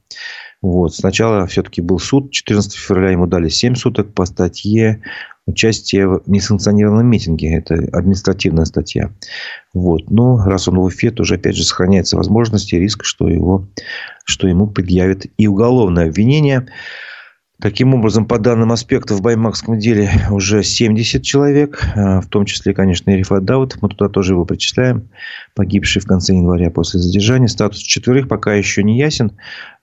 Вот. 0.62 0.94
Сначала 0.94 1.46
все-таки 1.48 1.80
был 1.80 1.98
суд. 1.98 2.30
14 2.30 2.74
февраля 2.74 3.10
ему 3.10 3.26
дали 3.26 3.48
7 3.48 3.74
суток 3.74 4.14
по 4.14 4.24
статье 4.24 5.02
участие 5.46 6.08
в 6.08 6.22
несанкционированном 6.26 7.06
митинге. 7.06 7.56
Это 7.56 7.74
административная 7.92 8.64
статья. 8.66 9.10
Вот. 9.74 10.10
Но 10.10 10.44
раз 10.44 10.68
он 10.68 10.76
в 10.78 10.82
Уфе, 10.84 11.10
то 11.10 11.22
уже 11.22 11.34
опять 11.34 11.56
же 11.56 11.64
сохраняется 11.64 12.16
возможность 12.16 12.72
и 12.72 12.78
риск, 12.78 13.04
что, 13.04 13.28
его, 13.28 13.66
что 14.24 14.46
ему 14.46 14.68
предъявят 14.68 15.26
и 15.36 15.48
уголовное 15.48 16.06
обвинение. 16.06 16.68
Таким 17.60 17.94
образом, 17.94 18.26
по 18.26 18.38
данным 18.38 18.72
аспектов 18.72 19.18
в 19.18 19.22
Баймакском 19.22 19.78
деле 19.78 20.10
уже 20.30 20.64
70 20.64 21.22
человек, 21.22 21.84
э, 21.94 22.20
в 22.20 22.26
том 22.26 22.46
числе, 22.46 22.74
конечно, 22.74 23.10
и 23.10 23.16
Рифат 23.16 23.44
Даут. 23.44 23.80
Мы 23.80 23.88
туда 23.88 24.08
тоже 24.08 24.32
его 24.32 24.44
причисляем, 24.44 25.08
погибший 25.54 26.02
в 26.02 26.06
конце 26.06 26.34
января 26.34 26.70
после 26.70 26.98
задержания. 26.98 27.46
Статус 27.46 27.78
четверых 27.78 28.28
пока 28.28 28.54
еще 28.54 28.82
не 28.82 28.98
ясен, 28.98 29.32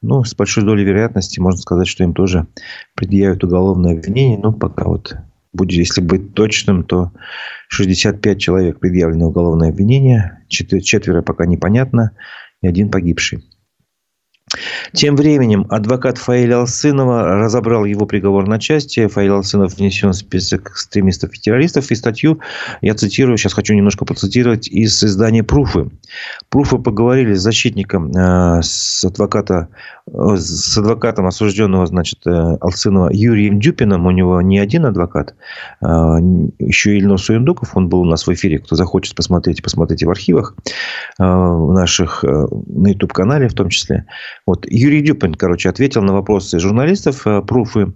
но 0.01 0.25
с 0.25 0.35
большой 0.35 0.65
долей 0.65 0.83
вероятности 0.83 1.39
можно 1.39 1.61
сказать, 1.61 1.87
что 1.87 2.03
им 2.03 2.13
тоже 2.13 2.45
предъявят 2.93 3.43
уголовное 3.43 3.93
обвинение. 3.93 4.37
Но 4.37 4.51
пока 4.51 4.83
вот, 4.83 5.15
будет, 5.53 5.77
если 5.77 6.01
быть 6.01 6.33
точным, 6.33 6.83
то 6.83 7.13
65 7.69 8.37
человек 8.37 8.79
предъявлено 8.79 9.27
уголовное 9.27 9.69
обвинение, 9.69 10.39
четверо 10.49 11.21
пока 11.21 11.45
непонятно, 11.45 12.11
и 12.61 12.67
один 12.67 12.91
погибший. 12.91 13.43
Тем 14.93 15.15
временем 15.15 15.65
адвокат 15.69 16.17
Фаиля 16.17 16.59
Алсынова 16.59 17.23
разобрал 17.37 17.85
его 17.85 18.05
приговор 18.05 18.47
на 18.47 18.59
части. 18.59 19.07
Фаиль 19.07 19.31
Алсынов 19.31 19.75
внесен 19.75 20.09
в 20.09 20.15
список 20.15 20.71
экстремистов 20.71 21.33
и 21.33 21.39
террористов. 21.39 21.91
И 21.91 21.95
статью, 21.95 22.39
я 22.81 22.93
цитирую, 22.93 23.37
сейчас 23.37 23.53
хочу 23.53 23.73
немножко 23.73 24.05
процитировать, 24.05 24.67
из 24.67 25.03
издания 25.03 25.43
«Пруфы». 25.43 25.89
«Пруфы» 26.49 26.77
поговорили 26.77 27.33
с 27.33 27.41
защитником, 27.41 28.11
э, 28.11 28.61
с, 28.61 29.03
адвоката, 29.05 29.69
с 30.13 30.77
адвокатом 30.77 31.25
осужденного, 31.25 31.85
значит, 31.85 32.19
э, 32.25 32.57
Алсынова 32.59 33.09
Юрием 33.11 33.59
Дюпином. 33.59 34.05
У 34.05 34.11
него 34.11 34.41
не 34.41 34.59
один 34.59 34.85
адвокат, 34.85 35.35
э, 35.81 35.85
еще 36.59 36.95
и 36.95 36.99
Ильнос 36.99 37.25
Суендуков. 37.25 37.75
Он 37.77 37.87
был 37.87 38.01
у 38.01 38.05
нас 38.05 38.27
в 38.27 38.33
эфире. 38.33 38.59
Кто 38.59 38.75
захочет 38.75 39.15
посмотреть, 39.15 39.63
посмотрите 39.63 40.05
в 40.05 40.11
архивах 40.11 40.55
э, 41.17 41.23
в 41.23 41.71
наших, 41.73 42.25
э, 42.25 42.47
на 42.67 42.89
YouTube-канале 42.89 43.47
в 43.47 43.53
том 43.53 43.69
числе. 43.69 44.05
Вот. 44.45 44.65
Юрий 44.69 45.01
Дюпин, 45.01 45.35
короче, 45.35 45.69
ответил 45.69 46.01
на 46.01 46.13
вопросы 46.13 46.59
журналистов, 46.59 47.25
э, 47.25 47.41
пруфы. 47.41 47.93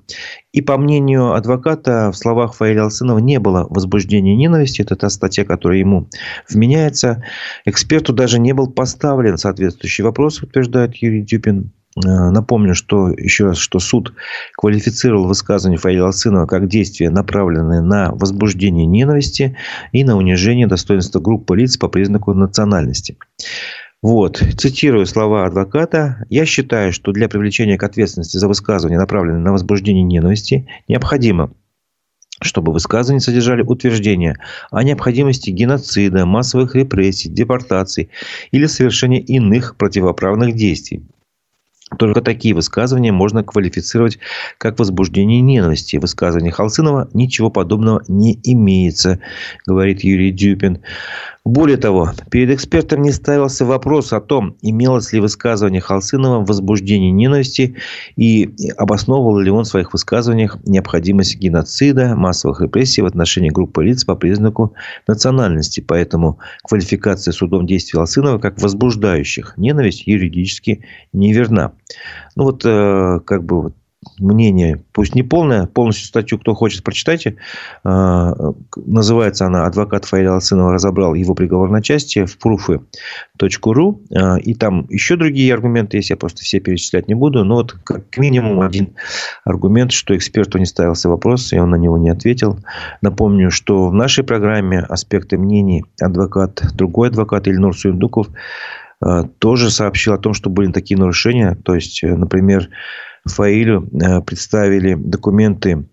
И 0.54 0.62
по 0.62 0.78
мнению 0.78 1.34
адвоката, 1.34 2.12
в 2.14 2.18
словах 2.18 2.56
Фаиля 2.56 2.84
Алсынова 2.84 3.20
не 3.20 3.40
было 3.40 3.68
возбуждения 3.70 4.38
ненависти. 4.38 4.82
Это 4.82 4.96
та 4.96 5.10
статья, 5.10 5.44
которая 5.44 5.80
ему 5.80 6.08
вменяется. 6.50 7.24
Эксперту 7.66 8.14
даже 8.14 8.40
не 8.40 8.54
был 8.54 8.72
поставлен 8.72 9.38
соответствующий 9.38 10.06
вопрос, 10.06 10.42
утверждает 10.42 10.96
Юрий 10.96 11.24
Дюпин. 11.24 11.72
Э, 11.98 12.30
напомню, 12.30 12.76
что 12.76 13.10
еще 13.10 13.46
раз, 13.46 13.58
что 13.58 13.80
суд 13.80 14.14
квалифицировал 14.58 15.28
высказывание 15.28 15.80
Фаиля 15.80 16.06
Алсынова 16.06 16.46
как 16.46 16.68
действие, 16.68 17.10
направленное 17.10 17.82
на 17.82 18.12
возбуждение 18.12 18.86
ненависти 18.86 19.58
и 19.92 20.04
на 20.04 20.18
унижение 20.18 20.68
достоинства 20.68 21.20
группы 21.20 21.56
лиц 21.56 21.78
по 21.78 21.88
признаку 21.88 22.34
национальности. 22.34 23.18
Вот. 24.02 24.38
Цитирую 24.58 25.06
слова 25.06 25.46
адвоката. 25.46 26.26
«Я 26.30 26.46
считаю, 26.46 26.92
что 26.92 27.12
для 27.12 27.30
привлечения 27.30 27.78
к 27.78 27.84
ответственности 27.84 28.38
за 28.38 28.48
высказывание, 28.48 29.00
направленное 29.00 29.42
на 29.42 29.52
возбуждение 29.52 30.04
ненависти, 30.04 30.68
необходимо 30.88 31.52
чтобы 32.42 32.74
высказывания 32.74 33.22
содержали 33.22 33.62
утверждения 33.62 34.38
о 34.70 34.84
необходимости 34.84 35.52
геноцида, 35.52 36.26
массовых 36.26 36.76
репрессий, 36.76 37.30
депортаций 37.30 38.10
или 38.52 38.66
совершения 38.66 39.22
иных 39.22 39.78
противоправных 39.78 40.54
действий. 40.54 41.02
Только 41.96 42.22
такие 42.22 42.54
высказывания 42.54 43.12
можно 43.12 43.44
квалифицировать 43.44 44.20
как 44.58 44.80
возбуждение 44.80 45.42
ненависти. 45.42 45.98
В 45.98 46.02
высказывании 46.02 46.52
Халцинова 46.52 47.10
ничего 47.14 47.50
подобного 47.50 48.04
не 48.08 48.40
имеется, 48.44 49.20
говорит 49.66 50.04
Юрий 50.04 50.32
Дюпин. 50.32 50.82
Более 51.46 51.78
того, 51.78 52.12
перед 52.32 52.50
экспертом 52.50 53.04
не 53.04 53.12
ставился 53.12 53.66
вопрос 53.66 54.14
о 54.14 54.20
том, 54.20 54.58
имелось 54.64 55.14
ли 55.14 55.20
высказывание 55.20 55.80
Халсынова 55.80 56.44
возбуждение 56.44 57.12
ненависти 57.12 57.76
и 58.16 58.50
обосновывал 58.78 59.38
ли 59.38 59.52
он 59.52 59.64
в 59.64 59.68
своих 59.68 59.94
высказываниях 59.94 60.58
необходимость 60.66 61.38
геноцида, 61.38 62.16
массовых 62.16 62.62
репрессий 62.62 63.04
в 63.04 63.06
отношении 63.06 63.52
группы 63.52 63.84
лиц 63.84 64.04
по 64.06 64.16
признаку 64.16 64.74
национальности. 65.08 65.82
Поэтому 65.82 66.40
квалификация 66.64 67.32
судом 67.32 67.68
действий 67.68 68.00
Халсынова 68.00 68.40
как 68.40 68.60
возбуждающих 68.60 69.54
ненависть 69.56 70.08
юридически 70.08 70.84
неверна. 71.14 71.74
Ну 72.36 72.46
вот, 72.46 72.64
э, 72.66 73.20
как 73.24 73.44
бы 73.44 73.62
вот 73.62 73.74
мнение, 74.20 74.84
пусть 74.92 75.16
не 75.16 75.24
полное, 75.24 75.66
полностью 75.66 76.08
статью, 76.08 76.40
кто 76.40 76.54
хочет, 76.54 76.84
прочитайте. 76.84 77.36
А, 77.84 78.34
называется 78.76 79.46
она 79.46 79.66
«Адвокат 79.66 80.06
Фаиля 80.06 80.34
Алсынова 80.34 80.74
разобрал 80.74 81.14
его 81.14 81.34
приговор 81.34 81.70
на 81.70 81.82
части» 81.82 82.26
в 82.26 82.38
proof.ru. 82.38 84.00
А, 84.16 84.38
и 84.38 84.54
там 84.54 84.88
еще 84.90 85.16
другие 85.16 85.54
аргументы 85.54 85.98
есть, 85.98 86.10
я 86.10 86.18
просто 86.18 86.42
все 86.42 86.60
перечислять 86.60 87.08
не 87.08 87.16
буду. 87.16 87.44
Но 87.44 87.56
вот 87.56 87.74
как 87.74 88.18
минимум 88.18 88.62
один 88.62 88.96
аргумент, 89.44 89.92
что 89.92 90.16
эксперту 90.16 90.58
не 90.58 90.66
ставился 90.66 91.10
вопрос, 91.10 91.52
и 91.54 91.60
он 91.60 91.70
на 91.72 91.76
него 91.76 91.98
не 91.98 92.10
ответил. 92.10 92.60
Напомню, 93.02 93.52
что 93.52 93.90
в 93.90 93.94
нашей 93.94 94.24
программе 94.24 94.80
«Аспекты 94.80 95.38
мнений» 95.38 95.86
адвокат, 96.00 96.64
другой 96.74 97.10
адвокат 97.10 97.48
Ильнур 97.48 97.78
Суиндуков 97.78 98.28
а, 99.02 99.24
тоже 99.24 99.70
сообщил 99.70 100.14
о 100.14 100.18
том, 100.18 100.34
что 100.34 100.50
были 100.50 100.72
такие 100.72 100.98
нарушения. 100.98 101.58
То 101.64 101.76
есть, 101.76 102.02
например, 102.04 102.70
Фаилю 103.26 103.90
представили 104.26 104.96
документы 104.96 105.88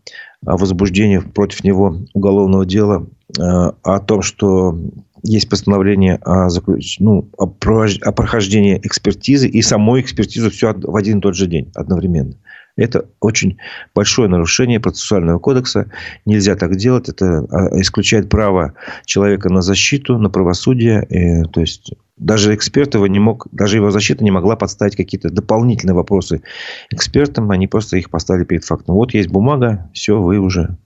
о 0.45 0.57
возбуждении 0.57 1.19
против 1.19 1.65
него 1.65 1.99
уголовного 2.15 2.67
дела 2.67 3.07
о 3.39 3.99
том, 4.01 4.23
что 4.23 4.79
есть 5.23 5.49
постановление 5.49 6.17
о, 6.17 6.49
заключ... 6.49 6.99
ну, 6.99 7.29
о, 7.39 7.45
о 7.45 8.13
прохождении 8.13 8.81
экспертизы 8.83 9.49
и 9.49 9.63
самой 9.63 10.01
экспертизу 10.01 10.51
все 10.51 10.75
в 10.75 10.97
один 10.97 11.19
и 11.19 11.21
тот 11.23 11.37
же 11.37 11.47
день 11.47 11.71
одновременно. 11.75 12.35
Это 12.77 13.07
очень 13.21 13.59
большое 13.95 14.29
нарушение 14.29 14.81
процессуального 14.81 15.39
кодекса. 15.39 15.91
Нельзя 16.25 16.57
так 16.57 16.77
делать. 16.77 17.09
Это 17.09 17.47
а, 17.51 17.81
исключает 17.81 18.29
право 18.29 18.75
человека 19.05 19.51
на 19.51 19.61
защиту, 19.61 20.19
на 20.19 20.31
правосудие. 20.31 21.07
И, 21.11 21.43
то 21.51 21.61
есть 21.61 21.93
даже 22.17 22.55
эксперт 22.55 22.95
его 22.95 23.07
не 23.07 23.19
мог, 23.19 23.47
даже 23.53 23.77
его 23.77 23.91
защита 23.91 24.25
не 24.25 24.31
могла 24.31 24.57
подставить 24.57 24.97
какие-то 24.97 25.29
дополнительные 25.31 25.95
вопросы 25.95 26.43
экспертам. 26.91 27.51
Они 27.51 27.67
просто 27.67 27.99
их 27.99 28.11
поставили 28.11 28.45
перед 28.45 28.65
фактом. 28.65 28.95
Вот 28.95 29.13
есть 29.13 29.29
бумага, 29.29 29.91
все, 29.93 30.21
вы 30.21 30.39
уже 30.39 30.79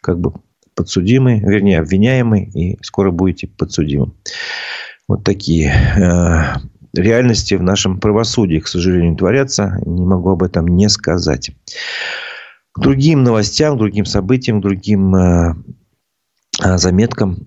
как 0.00 0.20
бы 0.20 0.34
подсудимый, 0.74 1.40
вернее, 1.40 1.80
обвиняемый, 1.80 2.44
и 2.44 2.78
скоро 2.82 3.10
будете 3.10 3.46
подсудимым. 3.46 4.14
Вот 5.08 5.24
такие 5.24 5.70
э, 5.70 6.58
реальности 6.94 7.54
в 7.54 7.62
нашем 7.62 7.98
правосудии, 7.98 8.58
к 8.58 8.68
сожалению, 8.68 9.16
творятся. 9.16 9.78
Не 9.86 10.04
могу 10.04 10.30
об 10.30 10.42
этом 10.42 10.66
не 10.68 10.88
сказать. 10.88 11.50
К 12.72 12.80
другим 12.80 13.22
новостям, 13.22 13.76
к 13.76 13.78
другим 13.78 14.04
событиям, 14.04 14.60
к 14.60 14.62
другим 14.62 15.14
э, 15.14 15.54
э 16.62 16.78
заметкам. 16.78 17.46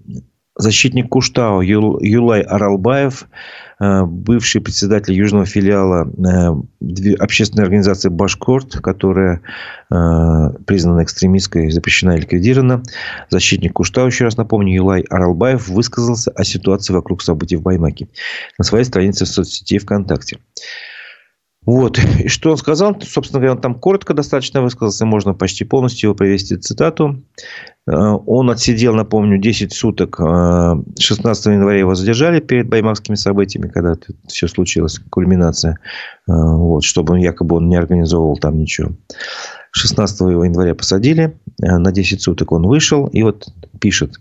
Защитник 0.57 1.09
Куштау 1.09 1.61
Юлай 1.61 2.41
Аралбаев 2.41 3.27
бывший 3.79 4.61
председатель 4.61 5.13
южного 5.13 5.45
филиала 5.45 6.07
э, 6.07 7.15
общественной 7.19 7.63
организации 7.63 8.09
«Башкорт», 8.09 8.77
которая 8.77 9.41
э, 9.89 9.93
признана 10.65 11.03
экстремистской, 11.03 11.71
запрещена 11.71 12.15
и 12.17 12.21
ликвидирована. 12.21 12.83
Защитник 13.29 13.73
Куштау, 13.73 14.07
еще 14.07 14.25
раз 14.25 14.37
напомню, 14.37 14.73
Юлай 14.73 15.01
Аралбаев 15.01 15.67
высказался 15.67 16.31
о 16.31 16.43
ситуации 16.43 16.93
вокруг 16.93 17.21
событий 17.21 17.57
в 17.57 17.61
Баймаке 17.61 18.07
на 18.57 18.63
своей 18.63 18.85
странице 18.85 19.25
в 19.25 19.29
соцсети 19.29 19.77
ВКонтакте. 19.77 20.39
Вот. 21.65 21.99
И 22.19 22.27
что 22.27 22.51
он 22.51 22.57
сказал? 22.57 22.95
Собственно 23.01 23.39
говоря, 23.39 23.53
он 23.53 23.61
там 23.61 23.75
коротко 23.75 24.13
достаточно 24.13 24.61
высказался. 24.61 25.05
Можно 25.05 25.33
почти 25.33 25.63
полностью 25.63 26.09
его 26.09 26.15
привести 26.15 26.57
цитату. 26.57 27.23
Э, 27.87 27.91
он 28.25 28.49
отсидел, 28.49 28.93
напомню, 28.93 29.37
10 29.37 29.73
суток. 29.73 30.17
16 30.17 31.47
э, 31.47 31.51
января 31.53 31.79
его 31.79 31.95
задержали 31.95 32.39
перед 32.39 32.69
баймакскими 32.69 33.15
событиями, 33.15 33.67
когда 33.67 33.95
все 34.27 34.47
случилось, 34.47 34.99
кульминация. 35.09 35.79
Э, 36.27 36.33
вот, 36.33 36.83
чтобы 36.83 37.13
он 37.13 37.19
якобы 37.19 37.57
он 37.57 37.69
не 37.69 37.75
организовывал 37.75 38.37
там 38.37 38.57
ничего. 38.57 38.91
16 39.71 40.21
января 40.21 40.73
посадили. 40.73 41.37
На 41.57 41.91
10 41.91 42.21
суток 42.21 42.51
он 42.53 42.65
вышел. 42.65 43.07
И 43.07 43.23
вот 43.23 43.47
пишет. 43.79 44.19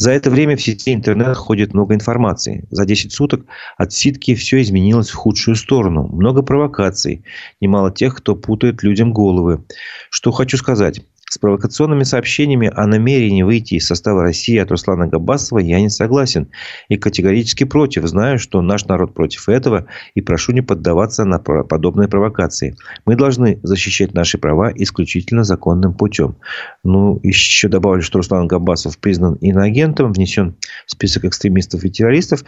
За 0.00 0.12
это 0.12 0.30
время 0.30 0.56
в 0.56 0.62
сети 0.62 0.94
интернет 0.94 1.36
ходит 1.36 1.74
много 1.74 1.94
информации. 1.94 2.64
За 2.70 2.86
10 2.86 3.12
суток 3.12 3.44
от 3.76 3.92
ситки 3.92 4.34
все 4.34 4.62
изменилось 4.62 5.10
в 5.10 5.14
худшую 5.14 5.56
сторону. 5.56 6.08
Много 6.08 6.40
провокаций. 6.40 7.22
Немало 7.60 7.90
тех, 7.90 8.16
кто 8.16 8.34
путает 8.34 8.82
людям 8.82 9.12
головы. 9.12 9.62
Что 10.08 10.32
хочу 10.32 10.56
сказать. 10.56 11.02
С 11.32 11.38
провокационными 11.38 12.02
сообщениями 12.02 12.72
о 12.74 12.88
намерении 12.88 13.44
выйти 13.44 13.74
из 13.74 13.86
состава 13.86 14.22
России 14.22 14.58
от 14.58 14.72
Руслана 14.72 15.06
Габасова 15.06 15.60
я 15.60 15.80
не 15.80 15.88
согласен 15.88 16.48
и 16.88 16.96
категорически 16.96 17.62
против. 17.62 18.04
Знаю, 18.08 18.40
что 18.40 18.60
наш 18.62 18.84
народ 18.86 19.14
против 19.14 19.48
этого 19.48 19.86
и 20.16 20.22
прошу 20.22 20.50
не 20.50 20.60
поддаваться 20.60 21.24
на 21.24 21.38
подобные 21.38 22.08
провокации. 22.08 22.74
Мы 23.06 23.14
должны 23.14 23.60
защищать 23.62 24.12
наши 24.12 24.38
права 24.38 24.72
исключительно 24.74 25.44
законным 25.44 25.94
путем. 25.94 26.34
Ну, 26.82 27.20
еще 27.22 27.68
добавлю, 27.68 28.02
что 28.02 28.18
Руслан 28.18 28.48
Габасов 28.48 28.98
признан 28.98 29.34
иноагентом, 29.34 30.12
внесен 30.12 30.56
в 30.88 30.90
список 30.90 31.26
экстремистов 31.26 31.84
и 31.84 31.90
террористов. 31.90 32.42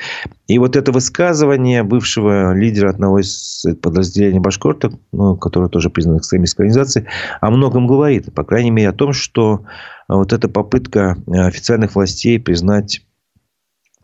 И 0.49 0.59
вот 0.59 0.75
это 0.75 0.91
высказывание 0.91 1.85
бывшего 1.85 2.53
лидера 2.53 2.91
одного 2.91 3.21
из 3.21 3.65
подразделений 3.81 4.41
Башкорта, 4.41 4.91
ну, 5.13 5.37
который 5.37 5.69
тоже 5.69 5.89
признан 5.89 6.19
экстремистской 6.19 6.67
организацией, 6.67 7.07
о 7.41 7.53
многом 7.53 7.87
говорит. 7.87 8.35
По 8.35 8.43
крайней 8.43 8.72
мере, 8.73 8.89
о 8.89 8.93
том, 8.93 9.13
что 9.13 9.65
а, 10.09 10.17
вот 10.17 10.33
эта 10.33 10.49
попытка 10.49 11.17
а, 11.27 11.47
официальных 11.47 11.95
властей 11.95 12.39
признать 12.41 13.03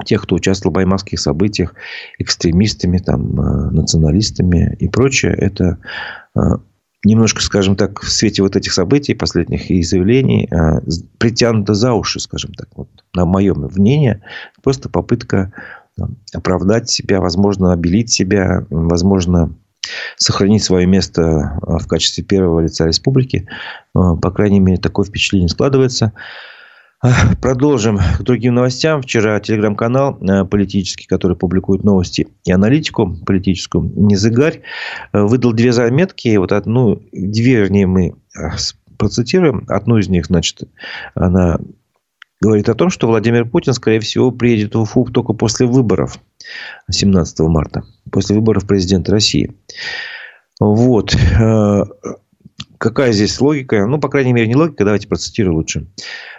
тех, 0.04 0.22
кто 0.22 0.36
участвовал 0.36 0.72
в 0.72 0.76
баймакских 0.76 1.18
событиях, 1.18 1.74
экстремистами, 2.18 2.98
там, 2.98 3.40
а, 3.40 3.70
националистами 3.70 4.76
и 4.78 4.88
прочее, 4.88 5.32
это 5.32 5.78
немножко, 7.04 7.42
скажем 7.42 7.74
так, 7.74 8.00
в 8.02 8.10
свете 8.10 8.42
вот 8.42 8.54
этих 8.54 8.72
событий 8.72 9.14
последних 9.14 9.70
и 9.70 9.82
заявлений 9.82 10.48
притянуто 11.18 11.74
за 11.74 11.92
уши, 11.94 12.20
скажем 12.20 12.52
так, 12.54 12.68
вот, 12.76 12.88
на 13.14 13.24
мое 13.24 13.54
мнение, 13.54 14.22
просто 14.62 14.88
попытка 14.88 15.52
оправдать 16.32 16.90
себя, 16.90 17.20
возможно, 17.20 17.72
обелить 17.72 18.10
себя, 18.10 18.66
возможно, 18.70 19.54
сохранить 20.16 20.62
свое 20.62 20.86
место 20.86 21.58
а, 21.62 21.78
в 21.78 21.86
качестве 21.86 22.24
первого 22.24 22.60
лица 22.60 22.86
республики. 22.86 23.48
А, 23.94 24.16
по 24.16 24.30
крайней 24.30 24.60
мере, 24.60 24.78
такое 24.78 25.06
впечатление 25.06 25.48
складывается. 25.48 26.12
А, 27.00 27.34
продолжим 27.40 27.98
к 27.98 28.22
другим 28.22 28.54
новостям. 28.54 29.02
Вчера 29.02 29.38
телеграм-канал 29.40 30.18
политический, 30.46 31.06
который 31.06 31.36
публикует 31.36 31.84
новости 31.84 32.28
и 32.44 32.52
аналитику 32.52 33.16
политическую, 33.24 33.92
Незыгарь, 33.94 34.62
выдал 35.12 35.52
две 35.52 35.72
заметки. 35.72 36.36
Вот 36.36 36.52
одну, 36.52 37.00
две, 37.12 37.56
вернее, 37.56 37.86
мы 37.86 38.14
процитируем. 38.98 39.64
Одну 39.68 39.98
из 39.98 40.08
них, 40.08 40.26
значит, 40.26 40.62
она 41.14 41.58
говорит 42.40 42.68
о 42.68 42.74
том, 42.74 42.90
что 42.90 43.06
Владимир 43.06 43.44
Путин, 43.44 43.72
скорее 43.72 44.00
всего, 44.00 44.30
приедет 44.30 44.74
в 44.74 44.80
Уфу 44.80 45.06
только 45.06 45.32
после 45.32 45.66
выборов 45.66 46.18
17 46.90 47.40
марта, 47.40 47.84
после 48.10 48.36
выборов 48.36 48.66
президента 48.66 49.12
России. 49.12 49.54
Вот. 50.60 51.14
Э, 51.14 51.84
какая 52.78 53.12
здесь 53.12 53.40
логика? 53.40 53.86
Ну, 53.86 53.98
по 53.98 54.08
крайней 54.08 54.32
мере, 54.32 54.48
не 54.48 54.56
логика, 54.56 54.84
давайте 54.84 55.08
процитирую 55.08 55.54
лучше. 55.56 55.86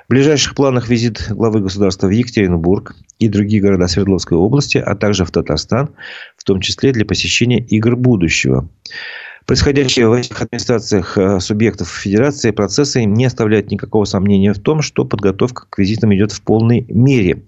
В 0.07 0.09
ближайших 0.09 0.55
планах 0.55 0.89
визит 0.89 1.27
главы 1.29 1.62
государства 1.62 2.07
в 2.07 2.12
Екатеринбург 2.12 2.95
и 3.19 3.27
другие 3.27 3.62
города 3.62 3.88
Свердловской 3.88 4.38
области, 4.38 4.77
а 4.77 4.95
также 4.95 5.23
в 5.23 5.31
Татарстан, 5.31 5.91
в 6.35 6.43
том 6.43 6.62
числе 6.62 6.91
для 6.91 7.05
посещения 7.05 7.59
игр 7.59 7.95
будущего. 7.95 8.67
Происходящие 9.49 10.07
в 10.07 10.13
этих 10.13 10.39
администрациях 10.39 11.17
э, 11.17 11.39
субъектов 11.39 11.89
Федерации 11.89 12.51
процессы 12.51 13.03
не 13.05 13.25
оставляют 13.25 13.71
никакого 13.71 14.05
сомнения 14.05 14.53
в 14.53 14.59
том, 14.59 14.83
что 14.83 15.05
подготовка 15.05 15.65
к 15.67 15.79
визитам 15.79 16.13
идет 16.13 16.31
в 16.31 16.43
полной 16.43 16.85
мере. 16.88 17.41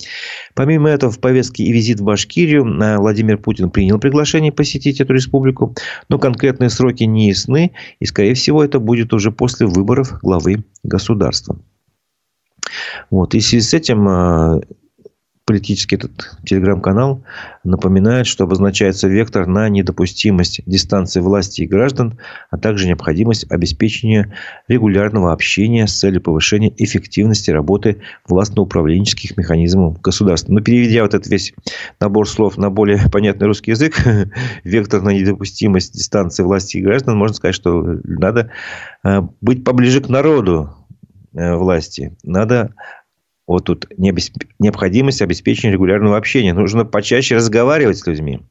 Помимо 0.56 0.90
этого, 0.90 1.12
в 1.12 1.20
повестке 1.20 1.64
и 1.64 1.72
визит 1.72 2.00
в 2.00 2.04
Башкирию 2.04 2.66
э, 2.66 2.98
Владимир 2.98 3.38
Путин 3.38 3.70
принял 3.70 4.00
приглашение 4.00 4.52
посетить 4.52 5.00
эту 5.00 5.14
республику, 5.14 5.76
но 6.10 6.18
конкретные 6.18 6.72
сроки 6.72 7.04
не 7.04 7.28
ясны, 7.28 7.74
и, 8.00 8.06
скорее 8.06 8.34
всего, 8.34 8.64
это 8.64 8.80
будет 8.80 9.14
уже 9.14 9.32
после 9.32 9.68
выборов 9.68 10.20
главы 10.24 10.64
государства. 10.82 11.60
Вот. 13.12 13.36
И 13.36 13.40
в 13.42 13.46
связи 13.46 13.62
с 13.62 13.76
этим 13.76 14.10
э, 14.10 14.62
политический 15.46 15.96
этот 15.96 16.38
телеграм-канал 16.46 17.24
напоминает, 17.64 18.28
что 18.28 18.44
обозначается 18.44 19.08
вектор 19.08 19.48
на 19.48 19.70
недопустимость 19.70 20.62
дистанции 20.66 21.20
власти 21.20 21.62
и 21.62 21.68
граждан, 21.68 22.20
а 22.52 22.58
также 22.58 22.88
необходимость 22.88 23.52
обеспечения 23.52 24.34
регулярного 24.68 25.34
общения 25.34 25.88
с 25.88 26.00
целью 26.00 26.22
повышения 26.22 26.74
эффективности 26.78 27.52
работы 27.52 28.02
властно-управленческих 28.28 29.36
механизмов 29.38 30.00
государства. 30.02 30.52
Но 30.52 30.60
ну, 30.60 30.64
переведя 30.64 31.02
вот 31.02 31.14
этот 31.14 31.28
весь 31.28 31.54
набор 32.00 32.30
слов 32.30 32.58
на 32.58 32.70
более 32.70 33.00
понятный 33.12 33.48
русский 33.48 33.72
язык, 33.72 33.96
вектор 34.64 35.02
на 35.02 35.10
недопустимость 35.10 35.94
дистанции 35.94 36.44
власти 36.44 36.78
и 36.78 36.82
граждан, 36.82 37.18
можно 37.18 37.36
сказать, 37.36 37.56
что 37.56 38.00
надо 38.04 38.52
э, 39.04 39.22
быть 39.42 39.64
поближе 39.64 40.02
к 40.02 40.10
народу 40.10 40.76
э, 41.34 41.56
власти. 41.56 42.16
Надо 42.24 42.74
вот 43.48 43.66
тут 43.66 43.88
необходимость 43.98 45.22
обеспечения 45.22 45.74
регулярного 45.74 46.18
общения. 46.18 46.54
Нужно 46.54 46.86
почаще 46.86 47.36
разговаривать 47.36 47.98
с 47.98 48.08
людьми, 48.08 48.42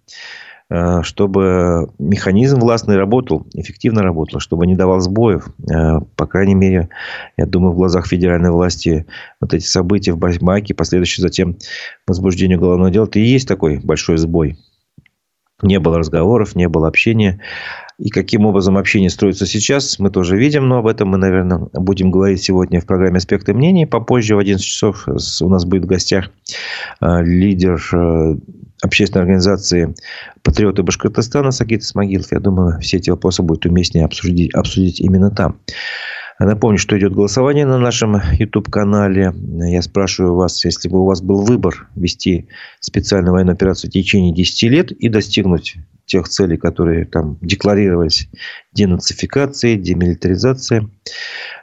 э, 0.68 1.02
чтобы 1.02 1.90
механизм 1.98 2.58
властный 2.58 2.96
работал, 2.96 3.46
эффективно 3.54 4.02
работал, 4.02 4.40
чтобы 4.40 4.66
не 4.66 4.76
давал 4.76 5.00
сбоев. 5.00 5.48
Э, 5.70 6.00
по 6.16 6.26
крайней 6.26 6.54
мере, 6.54 6.88
я 7.36 7.46
думаю, 7.46 7.72
в 7.72 7.76
глазах 7.76 8.06
федеральной 8.06 8.50
власти 8.50 9.06
вот 9.40 9.54
эти 9.54 9.64
события 9.64 10.12
в 10.12 10.18
Баймаке, 10.18 10.74
последующие 10.74 11.22
затем 11.22 11.56
возбуждение 12.06 12.58
уголовного 12.58 12.90
дела, 12.90 13.04
это 13.06 13.18
и 13.18 13.24
есть 13.24 13.48
такой 13.48 13.78
большой 13.78 14.18
сбой. 14.18 14.58
Не 15.62 15.78
было 15.78 15.98
разговоров, 15.98 16.54
не 16.54 16.68
было 16.68 16.88
общения. 16.88 17.40
И 17.98 18.08
каким 18.08 18.46
образом 18.46 18.78
общение 18.78 19.10
строится 19.10 19.44
сейчас, 19.44 19.98
мы 19.98 20.10
тоже 20.10 20.38
видим, 20.38 20.66
но 20.68 20.78
об 20.78 20.86
этом 20.86 21.08
мы, 21.08 21.18
наверное, 21.18 21.68
будем 21.74 22.10
говорить 22.10 22.42
сегодня 22.42 22.80
в 22.80 22.86
программе 22.86 23.18
«Аспекты 23.18 23.52
мнений». 23.52 23.84
Попозже 23.84 24.36
в 24.36 24.38
11 24.38 24.64
часов 24.64 25.06
у 25.06 25.48
нас 25.50 25.66
будет 25.66 25.84
в 25.84 25.86
гостях 25.86 26.30
э, 27.02 27.22
лидер 27.22 27.78
э, 27.92 28.36
общественной 28.82 29.24
организации 29.24 29.94
«Патриоты 30.42 30.82
Башкортостана» 30.82 31.50
Сагит 31.50 31.82
Исмагилов. 31.82 32.32
Я 32.32 32.40
думаю, 32.40 32.80
все 32.80 32.96
эти 32.96 33.10
вопросы 33.10 33.42
будет 33.42 33.66
уместнее 33.66 34.06
обсудить, 34.06 34.54
обсудить 34.54 35.00
именно 35.00 35.30
там. 35.30 35.58
Напомню, 36.40 36.78
что 36.78 36.98
идет 36.98 37.12
голосование 37.12 37.66
на 37.66 37.78
нашем 37.78 38.16
YouTube-канале. 38.38 39.34
Я 39.58 39.82
спрашиваю 39.82 40.36
вас, 40.36 40.64
если 40.64 40.88
бы 40.88 41.02
у 41.02 41.04
вас 41.04 41.20
был 41.20 41.42
выбор 41.42 41.86
вести 41.94 42.48
специальную 42.80 43.34
военную 43.34 43.52
операцию 43.52 43.90
в 43.90 43.92
течение 43.92 44.32
10 44.32 44.62
лет 44.70 44.90
и 44.90 45.10
достигнуть 45.10 45.76
тех 46.06 46.26
целей, 46.30 46.56
которые 46.56 47.04
там 47.04 47.36
декларировались, 47.42 48.30
денацификации, 48.72 49.76
демилитаризации. 49.76 50.88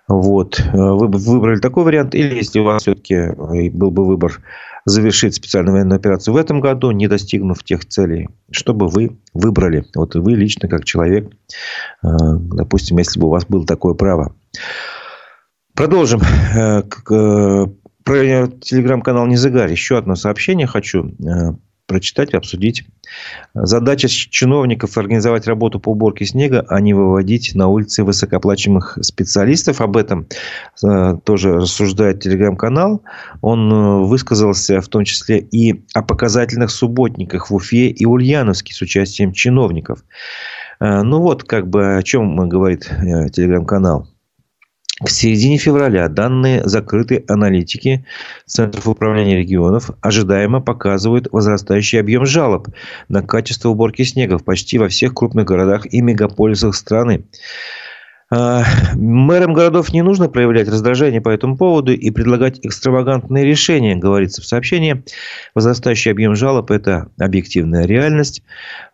Вот. 0.07 0.61
Вы 0.71 1.07
бы 1.07 1.17
выбрали 1.17 1.59
такой 1.59 1.83
вариант, 1.83 2.13
или 2.13 2.35
если 2.35 2.59
у 2.59 2.63
вас 2.63 2.83
все-таки 2.83 3.15
э, 3.15 3.69
был 3.71 3.89
бы 3.89 4.05
выбор 4.05 4.41
завершить 4.85 5.35
специальную 5.35 5.73
военную 5.73 5.97
операцию 5.97 6.33
в 6.33 6.37
этом 6.37 6.61
году, 6.61 6.91
не 6.91 7.07
достигнув 7.07 7.61
тех 7.63 7.83
целей, 7.85 8.29
чтобы 8.51 8.87
вы 8.87 9.17
выбрали. 9.33 9.85
Вот 9.95 10.15
вы 10.15 10.35
лично, 10.35 10.69
как 10.69 10.85
человек, 10.85 11.29
э, 12.03 12.07
допустим, 12.07 12.99
если 12.99 13.19
бы 13.19 13.27
у 13.27 13.31
вас 13.31 13.45
было 13.45 13.65
такое 13.65 13.95
право. 13.95 14.33
Продолжим. 15.73 16.21
Э, 16.55 16.83
про 18.03 18.47
телеграм-канал 18.47 19.27
Незагарь. 19.27 19.71
Еще 19.71 19.97
одно 19.97 20.15
сообщение 20.15 20.65
хочу 20.65 21.11
прочитать 21.87 22.33
и 22.33 22.37
обсудить. 22.37 22.83
Задача 23.53 24.07
чиновников 24.09 24.97
организовать 24.97 25.47
работу 25.47 25.79
по 25.79 25.89
уборке 25.89 26.25
снега, 26.25 26.65
а 26.67 26.79
не 26.81 26.93
выводить 26.93 27.55
на 27.55 27.69
улицы 27.69 28.03
высокооплачиваемых 28.03 28.99
специалистов. 29.01 29.81
Об 29.81 29.97
этом 29.97 30.27
э, 30.83 31.17
тоже 31.23 31.55
рассуждает 31.55 32.21
телеграм-канал. 32.21 33.03
Он 33.41 33.71
э, 33.71 34.05
высказался 34.05 34.81
в 34.81 34.87
том 34.89 35.05
числе 35.05 35.39
и 35.39 35.83
о 35.93 36.03
показательных 36.03 36.69
субботниках 36.69 37.49
в 37.49 37.55
Уфе 37.55 37.87
и 37.87 38.05
Ульяновске 38.05 38.73
с 38.73 38.81
участием 38.81 39.31
чиновников. 39.31 40.03
Э, 40.79 41.01
ну 41.01 41.21
вот, 41.21 41.45
как 41.45 41.69
бы 41.69 41.95
о 41.95 42.03
чем 42.03 42.49
говорит 42.49 42.91
телеграм-канал. 43.31 44.07
К 44.99 45.09
середине 45.09 45.59
февраля 45.59 46.09
данные 46.09 46.67
закрытой 46.67 47.23
аналитики 47.27 48.03
Центров 48.47 48.87
управления 48.87 49.37
регионов 49.37 49.91
ожидаемо 50.01 50.59
показывают 50.59 51.27
возрастающий 51.31 51.99
объем 51.99 52.25
жалоб 52.25 52.69
на 53.07 53.21
качество 53.21 53.69
уборки 53.69 54.01
снега 54.01 54.39
почти 54.39 54.79
во 54.79 54.87
всех 54.87 55.13
крупных 55.13 55.45
городах 55.45 55.85
и 55.85 56.01
мегаполисах 56.01 56.73
страны. 56.73 57.25
А, 58.29 58.65
мэрам 58.95 59.53
городов 59.53 59.93
не 59.93 60.01
нужно 60.01 60.27
проявлять 60.27 60.67
раздражение 60.67 61.21
по 61.21 61.29
этому 61.29 61.55
поводу 61.55 61.93
и 61.93 62.11
предлагать 62.11 62.59
экстравагантные 62.61 63.45
решения, 63.45 63.95
говорится 63.95 64.41
в 64.41 64.45
сообщении. 64.45 65.03
Возрастающий 65.55 66.11
объем 66.11 66.35
жалоб– 66.35 66.69
это 66.71 67.09
объективная 67.17 67.85
реальность. 67.85 68.43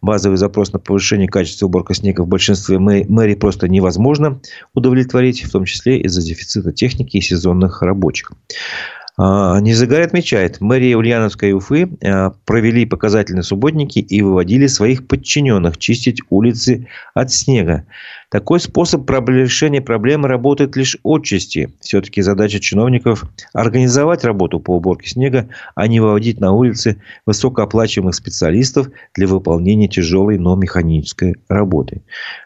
Базовый 0.02 0.38
запрос 0.38 0.72
на 0.72 0.78
повышение 0.78 1.28
качества 1.28 1.66
уборки 1.66 1.94
снега 1.94 2.22
в 2.22 2.28
большинстве 2.28 2.78
мэрий 2.78 3.36
просто 3.36 3.68
невозможно 3.68 4.40
удовлетворить, 4.76 5.44
в 5.44 5.52
том 5.52 5.66
числе 5.66 6.00
из-за 6.02 6.22
дефицита 6.22 6.72
техники 6.72 7.18
и 7.18 7.22
сезонных 7.22 7.82
рабочих. 7.82 8.32
А, 9.16 9.60
Незагарь 9.60 10.04
отмечает, 10.04 10.60
мэрия 10.60 10.98
Ульяновской 10.98 11.50
и 11.50 11.54
Уфы 11.54 11.88
а, 12.04 12.32
провели 12.46 12.86
показательные 12.86 13.44
субботники 13.44 14.00
и 14.00 14.22
выводили 14.24 14.66
своих 14.66 15.08
подчиненных 15.08 15.78
чистить 15.78 16.22
улицы 16.30 16.88
от 17.14 17.32
снега. 17.32 17.86
Такой 18.34 18.60
способ 18.60 19.08
решения 19.30 19.80
проблемы 19.80 20.28
работает 20.28 20.76
лишь 20.76 20.98
отчасти. 21.04 21.72
Все-таки 21.82 22.24
задача 22.24 22.60
чиновников– 22.60 23.26
организовать 23.54 24.24
работу 24.24 24.60
по 24.60 24.76
уборке 24.76 25.08
снега, 25.08 25.50
а 25.76 25.88
не 25.88 26.00
выводить 26.00 26.40
на 26.40 26.52
улицы 26.52 27.00
высокооплачиваемых 27.28 28.16
специалистов 28.16 28.90
для 29.14 29.28
выполнения 29.28 29.88
тяжелой, 29.88 30.40
но 30.40 30.56
механической 30.56 31.36
работы. 31.48 32.02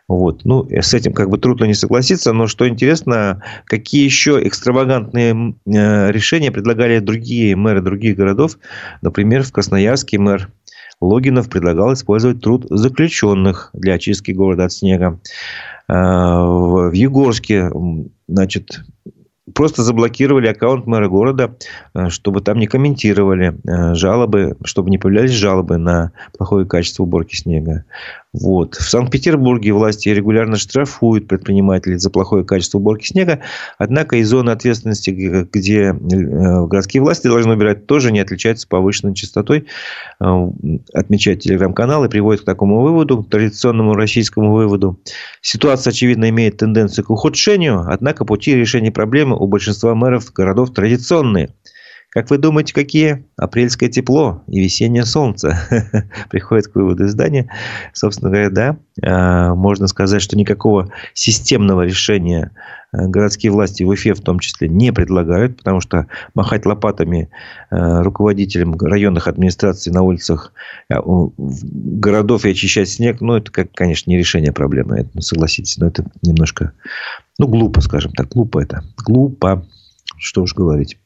Вот. 0.10 0.44
Ну, 0.44 0.68
с 0.70 0.94
этим 0.94 1.14
как 1.14 1.30
бы 1.30 1.38
трудно 1.38 1.64
не 1.64 1.74
согласиться, 1.74 2.34
но 2.34 2.48
что 2.48 2.68
интересно, 2.68 3.42
какие 3.64 4.04
еще 4.04 4.42
экстравагантные 4.46 5.56
э, 5.66 6.12
решения 6.12 6.52
предлагали 6.52 7.00
другие 7.00 7.56
мэры 7.56 7.80
других 7.80 8.18
городов. 8.18 8.58
Например, 9.02 9.42
в 9.42 9.54
Красноярске 9.54 10.18
мэр 10.18 10.50
Логинов 11.00 11.50
предлагал 11.50 11.94
использовать 11.94 12.42
труд 12.42 12.66
заключенных 12.70 13.70
для 13.74 13.94
очистки 13.94 14.32
города 14.32 14.66
от 14.66 14.72
снега. 14.72 15.20
Э, 15.88 15.94
в 15.94 16.92
Егорске, 16.92 17.72
значит, 18.28 18.82
просто 19.54 19.84
заблокировали 19.84 20.48
аккаунт 20.48 20.86
мэра 20.86 21.08
города, 21.08 21.56
э, 21.94 22.10
чтобы 22.10 22.42
там 22.42 22.60
не 22.60 22.68
комментировали 22.68 23.56
э, 23.66 23.96
жалобы, 23.96 24.58
чтобы 24.64 24.90
не 24.90 24.98
появлялись 24.98 25.32
жалобы 25.32 25.78
на 25.78 26.12
плохое 26.38 26.66
качество 26.66 27.04
уборки 27.04 27.36
снега. 27.36 27.86
Вот. 28.40 28.76
В 28.76 28.90
Санкт-Петербурге 28.90 29.72
власти 29.72 30.10
регулярно 30.10 30.58
штрафуют 30.58 31.28
предпринимателей 31.28 31.98
за 31.98 32.10
плохое 32.10 32.44
качество 32.44 32.78
уборки 32.78 33.08
снега. 33.08 33.40
Однако 33.78 34.18
из 34.18 34.30
зоны 34.30 34.52
ответственности, 34.52 35.10
где 35.52 35.80
э, 35.80 36.66
городские 36.66 37.02
власти 37.02 37.28
должны 37.28 37.54
убирать, 37.54 37.88
тоже 37.88 38.12
не 38.12 38.20
отличается 38.20 38.68
повышенной 38.68 39.16
частотой. 39.16 39.66
Отмечает 40.20 41.42
телеграм-канал 41.42 42.06
и 42.06 42.10
приводит 42.10 42.42
к 42.42 42.46
такому 42.46 42.82
выводу, 42.82 43.24
к 43.24 43.30
традиционному 43.30 43.96
российскому 43.96 44.54
выводу. 44.54 45.00
Ситуация, 45.42 45.92
очевидно, 45.92 46.30
имеет 46.30 46.58
тенденцию 46.58 47.06
к 47.06 47.10
ухудшению, 47.10 47.86
однако 47.88 48.26
пути 48.26 48.56
решения 48.56 48.92
проблемы 48.92 49.36
у 49.36 49.48
большинства 49.48 49.96
мэров 49.96 50.32
городов 50.32 50.74
традиционные. 50.74 51.50
Как 52.18 52.32
вы 52.32 52.40
думаете, 52.40 52.74
какие? 52.74 53.26
Апрельское 53.36 53.90
тепло 53.90 54.42
и 54.48 54.60
весеннее 54.60 55.06
солнце. 55.06 55.56
Приходит 56.32 56.68
к 56.68 56.74
выводу 56.74 57.06
издания. 57.06 57.48
Собственно 57.94 58.32
говоря, 58.32 58.50
да, 58.50 58.78
а, 59.04 59.54
можно 59.54 59.86
сказать, 59.86 60.24
что 60.24 60.36
никакого 60.36 60.92
системного 61.14 61.84
решения 61.84 62.54
а, 62.92 63.06
городские 63.06 63.52
власти 63.52 63.84
в 63.84 63.90
Уфе 63.90 64.16
в 64.16 64.22
том 64.22 64.40
числе 64.40 64.68
не 64.68 64.92
предлагают, 64.92 65.58
потому 65.58 65.80
что 65.80 66.08
махать 66.34 66.66
лопатами 66.66 67.30
а, 67.70 68.02
руководителям 68.02 68.76
районных 68.80 69.28
администраций 69.28 69.94
на 69.94 70.02
улицах 70.02 70.54
городов 70.90 72.46
и 72.46 72.50
очищать 72.50 72.90
снег, 72.90 73.22
ну, 73.22 73.36
это, 73.36 73.52
конечно, 73.52 74.10
не 74.10 74.18
решение 74.18 74.52
проблемы, 74.52 75.08
ну, 75.14 75.22
согласитесь, 75.22 75.78
но 75.78 75.86
это 75.86 76.04
немножко, 76.24 76.72
ну, 77.38 77.48
глупо, 77.48 77.80
скажем 77.82 78.12
так, 78.14 78.30
глупо 78.30 78.60
это, 78.60 78.84
глупо, 79.06 79.68
что 80.18 80.42
уж 80.42 80.56
говорить 80.56 80.98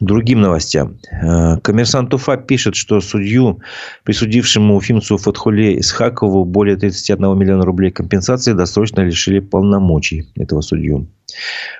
другим 0.00 0.40
новостям. 0.40 0.98
Э, 1.10 1.58
коммерсант 1.62 2.12
Уфа 2.14 2.36
пишет, 2.36 2.74
что 2.74 3.00
судью, 3.00 3.60
присудившему 4.04 4.76
уфимцу 4.76 5.16
Фатхуле 5.16 5.78
Исхакову 5.80 6.44
более 6.44 6.76
31 6.76 7.38
миллиона 7.38 7.64
рублей 7.64 7.90
компенсации, 7.90 8.52
досрочно 8.52 9.00
лишили 9.00 9.40
полномочий 9.40 10.28
этого 10.36 10.60
судью. 10.60 11.06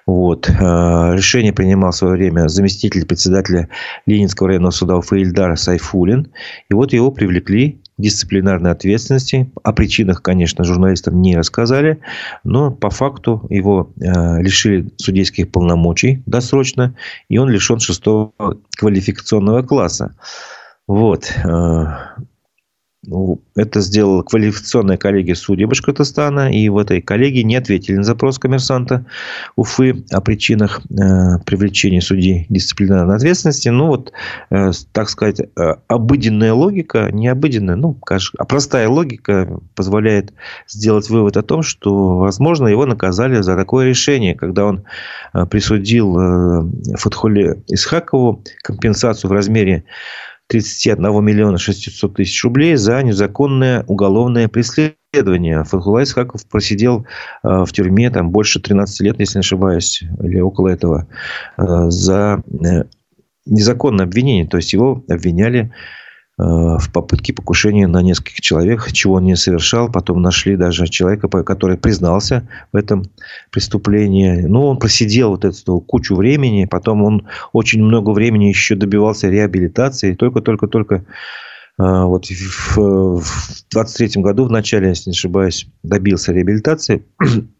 Вот. 0.06 0.48
Э, 0.48 1.14
решение 1.14 1.52
принимал 1.52 1.90
в 1.90 1.96
свое 1.96 2.14
время 2.14 2.48
заместитель 2.48 3.06
председателя 3.06 3.68
Ленинского 4.06 4.48
районного 4.48 4.72
суда 4.72 4.96
Уфа 4.96 5.16
Ильдар 5.16 5.56
Сайфулин. 5.56 6.32
И 6.70 6.74
вот 6.74 6.92
его 6.92 7.10
привлекли 7.10 7.80
дисциплинарной 7.98 8.72
ответственности. 8.72 9.50
О 9.62 9.72
причинах, 9.72 10.22
конечно, 10.22 10.64
журналистам 10.64 11.20
не 11.22 11.36
рассказали, 11.36 11.98
но 12.44 12.70
по 12.70 12.90
факту 12.90 13.46
его 13.48 13.90
э, 14.00 14.42
лишили 14.42 14.90
судейских 14.96 15.50
полномочий 15.50 16.22
досрочно, 16.26 16.94
и 17.28 17.38
он 17.38 17.48
лишен 17.48 17.80
шестого 17.80 18.32
квалификационного 18.76 19.62
класса. 19.62 20.14
Вот. 20.86 21.32
Ну, 23.06 23.40
это 23.54 23.80
сделала 23.80 24.22
квалификационная 24.22 24.96
коллегия 24.96 25.34
судей 25.34 25.64
Башкортостана. 25.66 26.52
И 26.52 26.68
в 26.68 26.78
этой 26.78 27.00
коллегии 27.00 27.42
не 27.42 27.56
ответили 27.56 27.96
на 27.96 28.04
запрос 28.04 28.38
коммерсанта 28.38 29.06
Уфы 29.54 30.04
о 30.10 30.20
причинах 30.20 30.80
э, 30.90 31.38
привлечения 31.44 32.00
судей 32.00 32.46
дисциплинарной 32.48 33.16
ответственности. 33.16 33.68
Ну, 33.68 33.86
вот, 33.86 34.12
э, 34.50 34.72
так 34.92 35.08
сказать, 35.08 35.40
э, 35.40 35.74
обыденная 35.88 36.52
логика, 36.52 37.10
не 37.12 37.28
обыденная, 37.28 37.76
ну, 37.76 37.98
а 38.38 38.44
простая 38.44 38.88
логика 38.88 39.60
позволяет 39.74 40.32
сделать 40.66 41.08
вывод 41.08 41.36
о 41.36 41.42
том, 41.42 41.62
что, 41.62 42.18
возможно, 42.18 42.66
его 42.66 42.86
наказали 42.86 43.40
за 43.40 43.56
такое 43.56 43.86
решение, 43.86 44.34
когда 44.34 44.66
он 44.66 44.84
э, 45.32 45.46
присудил 45.46 46.18
э, 46.18 46.64
Фатхуле 46.96 47.62
Исхакову 47.68 48.42
компенсацию 48.62 49.30
в 49.30 49.32
размере 49.32 49.84
31 50.48 51.24
миллиона 51.24 51.58
600 51.58 52.14
тысяч 52.14 52.42
рублей 52.44 52.76
за 52.76 53.02
незаконное 53.02 53.84
уголовное 53.88 54.48
преследование. 54.48 55.64
Фатхулай 55.64 56.04
Исхаков 56.04 56.46
просидел 56.46 57.06
э, 57.42 57.64
в 57.64 57.72
тюрьме 57.72 58.10
там, 58.10 58.30
больше 58.30 58.60
13 58.60 59.00
лет, 59.00 59.18
если 59.18 59.38
не 59.38 59.40
ошибаюсь, 59.40 60.02
или 60.22 60.40
около 60.40 60.68
этого, 60.68 61.08
э, 61.56 61.90
за 61.90 62.42
э, 62.64 62.84
незаконное 63.44 64.06
обвинение. 64.06 64.46
То 64.46 64.58
есть, 64.58 64.72
его 64.72 65.04
обвиняли 65.08 65.72
в 66.38 66.92
попытке 66.92 67.32
покушения 67.32 67.86
на 67.86 68.02
нескольких 68.02 68.42
человек, 68.42 68.92
чего 68.92 69.14
он 69.14 69.24
не 69.24 69.36
совершал. 69.36 69.90
Потом 69.90 70.20
нашли 70.20 70.56
даже 70.56 70.86
человека, 70.86 71.28
который 71.28 71.78
признался 71.78 72.46
в 72.72 72.76
этом 72.76 73.04
преступлении. 73.50 74.42
Ну, 74.42 74.66
он 74.66 74.78
просидел 74.78 75.30
вот 75.30 75.46
эту 75.46 75.80
кучу 75.80 76.14
времени. 76.14 76.66
Потом 76.66 77.02
он 77.04 77.26
очень 77.52 77.82
много 77.82 78.10
времени 78.10 78.44
еще 78.44 78.74
добивался 78.74 79.28
реабилитации. 79.28 80.14
Только-только-только 80.14 81.04
вот 81.78 82.26
в 82.26 83.22
23 83.70 84.22
году, 84.22 84.46
в 84.46 84.50
начале, 84.50 84.88
если 84.88 85.10
не 85.10 85.14
ошибаюсь, 85.14 85.66
добился 85.82 86.32
реабилитации. 86.32 87.04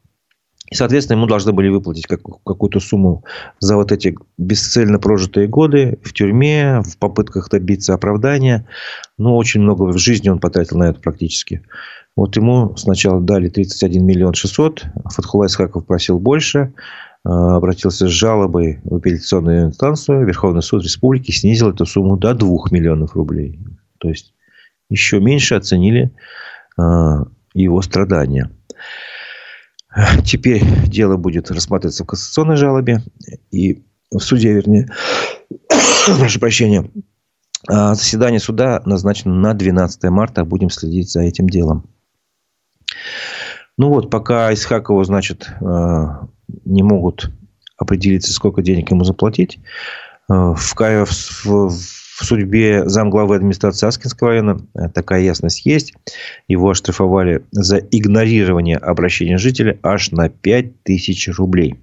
И, 0.71 0.75
соответственно, 0.75 1.19
ему 1.19 1.27
должны 1.27 1.53
были 1.53 1.69
выплатить 1.69 2.07
какую-то 2.07 2.81
сумму 2.81 3.25
за 3.61 3.77
вот 3.77 3.93
эти 3.93 4.17
бесцельно 4.37 4.99
прожитые 4.99 5.47
годы 5.47 5.99
в 6.03 6.13
тюрьме, 6.13 6.81
в 6.83 6.99
попытках 6.99 7.49
добиться 7.51 7.95
оправдания. 7.95 8.67
Ну, 9.17 9.37
очень 9.37 9.61
много 9.61 9.85
в 9.85 9.99
жизни 9.99 10.29
он 10.29 10.41
потратил 10.41 10.79
на 10.79 10.91
это 10.91 11.01
практически. 11.01 11.63
Вот 12.17 12.35
ему 12.37 12.77
сначала 12.77 13.21
дали 13.21 13.49
31 13.49 14.05
миллион 14.05 14.35
600, 14.35 14.87
Фатхулай 15.13 15.49
Исхаков 15.49 15.87
просил 15.87 16.19
больше, 16.19 16.73
а, 17.25 17.57
обратился 17.57 18.09
с 18.09 18.11
жалобой 18.11 18.81
в 18.85 18.97
апелляционную 18.97 19.67
инстанцию, 19.67 20.27
Верховный 20.27 20.63
суд 20.63 20.83
республики 20.83 21.31
снизил 21.31 21.71
эту 21.71 21.85
сумму 21.85 22.17
до 22.17 22.35
2 22.35 22.71
миллионов 22.71 23.15
рублей. 23.15 23.61
То 23.99 24.09
есть, 24.09 24.33
еще 24.89 25.21
меньше 25.21 25.57
оценили 25.57 26.11
а, 26.79 27.25
его 27.53 27.83
страдания. 27.83 28.51
Теперь 30.25 30.63
дело 30.87 31.17
будет 31.17 31.51
рассматриваться 31.51 32.05
в 32.05 32.07
кассационной 32.07 32.57
жалобе. 32.57 33.03
И 33.51 33.83
в 34.11 34.21
суде, 34.21 34.53
вернее, 34.53 34.89
прошу 36.19 36.39
прощения, 36.39 36.91
а, 37.69 37.95
заседание 37.95 38.41
суда 38.41 38.83
назначено 38.85 39.35
на 39.35 39.55
12 39.55 40.03
марта. 40.05 40.45
Будем 40.45 40.71
следить 40.71 41.11
за 41.11 41.23
этим 41.23 41.49
делом. 41.49 41.89
Ну 43.79 43.89
вот, 43.89 44.11
пока 44.11 44.53
Исхакову, 44.53 45.03
значит, 45.05 45.51
а, 45.61 46.29
не 46.65 46.83
могут 46.83 47.31
определиться, 47.77 48.33
сколько 48.33 48.63
денег 48.63 48.91
ему 48.91 49.05
заплатить. 49.05 49.59
А, 50.29 50.55
в, 50.55 50.75
в, 50.75 51.71
в 52.17 52.25
судьбе 52.25 52.89
замглавы 52.89 53.37
администрации 53.37 53.87
Аскинского 53.87 54.31
района 54.31 54.59
э, 54.75 54.89
такая 54.89 55.21
ясность 55.21 55.67
есть. 55.67 55.93
Его 56.49 56.71
оштрафовали 56.71 57.45
за 57.51 57.77
игнорирование 57.77 58.79
обращения 58.79 59.37
жителя 59.37 59.79
аж 59.83 60.13
на 60.13 60.31
5000 60.31 61.29
рублей. 61.37 61.75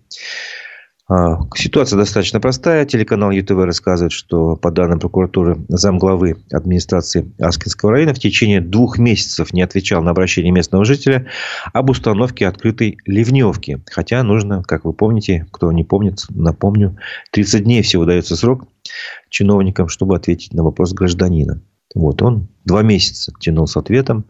А, 1.10 1.40
ситуация 1.56 1.98
достаточно 1.98 2.40
простая. 2.40 2.86
Телеканал 2.86 3.32
ЮТВ 3.32 3.52
рассказывает, 3.52 4.14
что 4.14 4.56
по 4.56 4.72
данным 4.72 5.00
прокуратуры 5.00 5.58
замглавы 5.68 6.38
администрации 6.52 7.34
Аскинского 7.40 7.92
района 7.92 8.14
в 8.14 8.20
течение 8.20 8.62
двух 8.62 8.98
месяцев 8.98 9.52
не 9.54 9.62
отвечал 9.62 10.02
на 10.02 10.12
обращение 10.12 10.52
местного 10.52 10.86
жителя 10.86 11.28
об 11.74 11.90
установке 11.90 12.48
открытой 12.48 12.98
ливневки. 13.06 13.84
Хотя 13.92 14.24
нужно, 14.24 14.64
как 14.64 14.86
вы 14.86 14.94
помните, 14.94 15.46
кто 15.52 15.72
не 15.74 15.84
помнит, 15.84 16.20
напомню, 16.30 16.98
30 17.32 17.64
дней 17.66 17.82
всего 17.82 18.06
дается 18.06 18.38
срок 18.38 18.66
чиновникам, 19.30 19.90
чтобы 19.90 20.16
ответить 20.16 20.54
на 20.54 20.64
вопрос 20.64 20.94
гражданина. 20.94 21.62
Вот 21.96 22.22
он 22.22 22.48
два 22.64 22.82
месяца 22.82 23.34
тянул 23.40 23.68
с 23.68 23.76
ответом. 23.78 24.26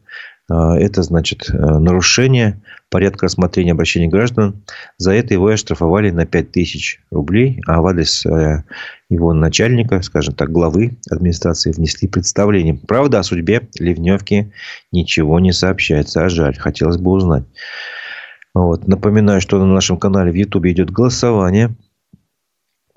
А, 0.49 0.77
это 0.77 1.03
значит 1.03 1.49
э, 1.49 1.55
нарушение 1.57 2.61
порядка 2.89 3.25
рассмотрения 3.25 3.71
обращений 3.71 4.07
граждан. 4.07 4.63
За 4.97 5.13
это 5.13 5.33
его 5.33 5.47
оштрафовали 5.47 6.11
на 6.11 6.25
5000 6.25 7.01
рублей, 7.11 7.61
а 7.65 7.81
в 7.81 7.87
адрес 7.87 8.25
э, 8.25 8.63
его 9.09 9.33
начальника, 9.33 10.01
скажем 10.01 10.35
так, 10.35 10.51
главы 10.51 10.97
администрации 11.09 11.71
внесли 11.71 12.07
представление. 12.07 12.75
Правда, 12.75 13.19
о 13.19 13.23
судьбе 13.23 13.67
Ливневки 13.79 14.51
ничего 14.91 15.39
не 15.39 15.53
сообщается, 15.53 16.25
а 16.25 16.29
жаль, 16.29 16.57
хотелось 16.57 16.97
бы 16.97 17.11
узнать. 17.11 17.45
Вот. 18.53 18.87
Напоминаю, 18.87 19.41
что 19.41 19.59
на 19.59 19.65
нашем 19.65 19.97
канале 19.97 20.31
в 20.31 20.35
YouTube 20.35 20.65
идет 20.65 20.91
голосование 20.91 21.75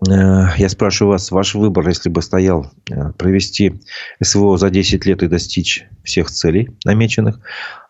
я 0.04 0.68
спрашиваю 0.68 1.12
вас, 1.12 1.30
ваш 1.30 1.54
выбор, 1.54 1.88
если 1.88 2.10
бы 2.10 2.20
стоял 2.20 2.70
э, 2.90 3.12
провести 3.12 3.80
СВО 4.22 4.58
за 4.58 4.68
10 4.68 5.06
лет 5.06 5.22
и 5.22 5.28
достичь 5.28 5.86
всех 6.04 6.30
целей 6.30 6.68
намеченных, 6.84 7.40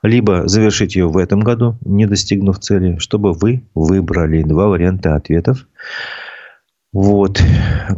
либо 0.03 0.47
завершить 0.47 0.95
ее 0.95 1.09
в 1.09 1.17
этом 1.17 1.41
году, 1.41 1.79
не 1.85 2.07
достигнув 2.07 2.61
цели, 2.61 2.99
чтобы 2.99 3.33
вы 3.33 3.65
выбрали 3.75 4.45
два 4.45 4.69
варианта 4.69 5.17
ответов. 5.17 5.67
Вот. 6.93 7.43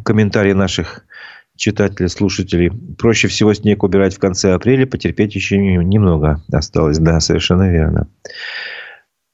Комментарии 0.05 0.55
наших 0.55 1.05
читателей, 1.55 2.09
слушателей. 2.09 2.71
Проще 2.97 3.29
всего 3.29 3.53
снег 3.53 3.83
убирать 3.83 4.15
в 4.15 4.19
конце 4.19 4.55
апреля, 4.55 4.87
потерпеть 4.87 5.35
еще 5.35 5.59
немного 5.59 6.43
осталось. 6.51 6.99
Да, 6.99 7.21
совершенно 7.21 7.71
верно. 7.71 8.09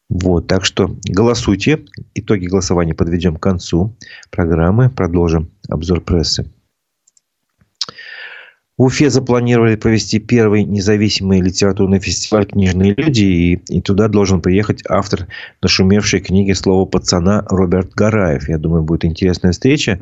Вот, 0.09 0.47
так 0.47 0.65
что 0.65 0.97
голосуйте. 1.05 1.85
Итоги 2.15 2.47
голосования 2.47 2.95
подведем 2.95 3.37
к 3.37 3.43
концу 3.43 3.97
программы. 4.31 4.91
Продолжим 4.91 5.51
обзор 5.69 6.03
прессы. 6.03 6.47
В 8.77 8.83
Уфе 8.83 9.09
запланировали 9.09 9.77
провести 9.77 10.19
первый 10.19 10.65
независимый 10.65 11.41
литературный 11.41 12.01
фестиваль 12.01 12.45
«Книжные 12.45 12.93
люди», 12.97 13.23
и, 13.23 13.53
и 13.69 13.81
туда 13.81 14.09
должен 14.09 14.43
приехать 14.43 14.83
автор 14.89 15.29
нашумевшей 15.63 16.19
книги 16.19 16.51
«Слово 16.51 16.85
пацана» 16.85 17.45
Роберт 17.49 17.95
Гараев. 17.95 18.49
Я 18.49 18.59
думаю, 18.59 18.83
будет 18.83 19.05
интересная 19.05 19.53
встреча. 19.53 20.01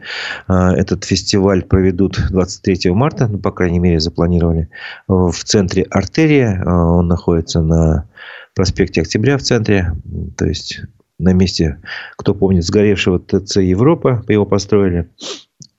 А, 0.48 0.74
этот 0.74 1.04
фестиваль 1.04 1.62
проведут 1.62 2.18
23 2.30 2.92
марта, 2.92 3.28
ну, 3.28 3.38
по 3.38 3.52
крайней 3.52 3.78
мере, 3.78 4.00
запланировали, 4.00 4.70
в 5.06 5.34
центре 5.44 5.82
«Артерия». 5.90 6.62
А, 6.64 6.92
он 6.92 7.08
находится 7.08 7.60
на 7.60 8.06
проспекте 8.54 9.02
Октября 9.02 9.38
в 9.38 9.42
центре. 9.42 9.92
То 10.36 10.46
есть, 10.46 10.82
на 11.18 11.32
месте, 11.32 11.78
кто 12.16 12.34
помнит, 12.34 12.64
сгоревшего 12.64 13.18
ТЦ 13.18 13.56
Европа, 13.56 14.24
его 14.28 14.44
построили. 14.44 15.08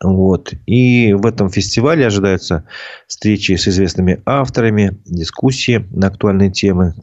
Вот. 0.02 0.54
И 0.66 1.14
в 1.14 1.26
этом 1.26 1.50
фестивале 1.50 2.06
ожидаются 2.06 2.66
встречи 3.08 3.56
с 3.56 3.68
известными 3.68 4.22
авторами, 4.26 4.98
дискуссии 5.06 5.86
на 5.92 6.08
актуальные 6.08 6.52
темы, 6.52 6.94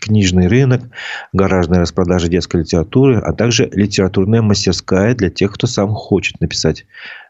книжный 0.00 0.46
рынок, 0.46 0.82
гаражная 1.32 1.80
распродажа 1.80 2.28
детской 2.28 2.62
литературы, 2.62 3.18
а 3.18 3.32
также 3.32 3.68
литературная 3.72 4.42
мастерская 4.42 5.14
для 5.14 5.30
тех, 5.30 5.52
кто 5.52 5.66
сам 5.66 5.90
хочет 5.90 6.40
написать, 6.40 6.86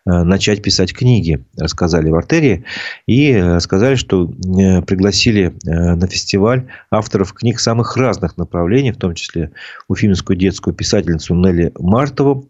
начать 0.07 0.63
писать 0.63 0.95
книги, 0.95 1.45
рассказали 1.57 2.09
в 2.09 2.15
артерии. 2.15 2.65
И 3.07 3.33
э, 3.33 3.61
сказали, 3.61 3.97
что 3.97 4.25
э, 4.25 4.83
пригласили 4.83 5.55
на 5.65 6.07
фестиваль 6.07 6.67
авторов 6.91 7.33
книг 7.33 7.61
самых 7.61 7.97
разных 7.97 8.37
направлений, 8.37 8.93
в 8.93 8.97
том 8.97 9.15
числе 9.15 9.51
уфимскую 9.89 10.37
детскую 10.37 10.75
писательницу 10.75 11.35
Нелли 11.35 11.73
Мартову, 11.79 12.49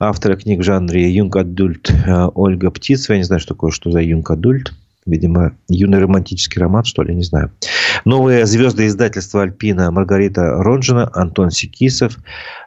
автора 0.00 0.36
книг 0.36 0.60
в 0.60 0.64
жанре 0.64 1.10
Юнг 1.10 1.36
Адульт 1.36 1.90
Ольга 2.34 2.70
Птицева. 2.70 3.14
Я 3.14 3.18
не 3.18 3.24
знаю, 3.24 3.40
что 3.40 3.54
такое, 3.54 3.70
что 3.70 3.90
за 3.90 4.00
Юнг 4.00 4.30
Адульт. 4.30 4.72
Видимо, 5.08 5.56
юный 5.68 6.00
романтический 6.00 6.60
роман, 6.60 6.84
что 6.84 7.02
ли, 7.02 7.14
не 7.14 7.22
знаю. 7.22 7.50
Новые 8.04 8.44
звезды 8.44 8.86
издательства 8.86 9.42
«Альпина» 9.42 9.90
Маргарита 9.90 10.62
Ронжина, 10.62 11.10
Антон 11.14 11.50
Секисов 11.50 12.18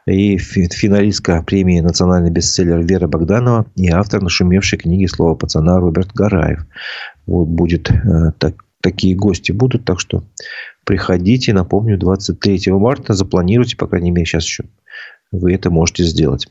и 0.06 0.36
финалистка 0.38 1.42
премии 1.42 1.78
«Национальный 1.80 2.30
бестселлер» 2.30 2.82
Вера 2.82 3.06
Богданова 3.06 3.66
и 3.76 3.88
автор 3.88 4.22
нашумевшей 4.22 4.78
книги 4.78 5.06
«Слово 5.06 5.36
пацана» 5.36 5.78
Роберт 5.78 6.12
Гараев. 6.14 6.66
Вот 7.26 7.46
будет 7.46 7.90
э, 7.90 8.32
так, 8.38 8.56
такие 8.80 9.14
гости 9.14 9.52
будут, 9.52 9.84
так 9.84 10.00
что 10.00 10.24
приходите, 10.84 11.52
напомню, 11.52 11.96
23 11.96 12.72
марта 12.72 13.14
запланируйте, 13.14 13.76
по 13.76 13.86
крайней 13.86 14.10
мере, 14.10 14.26
сейчас 14.26 14.44
еще 14.44 14.64
вы 15.30 15.54
это 15.54 15.70
можете 15.70 16.02
сделать. 16.02 16.48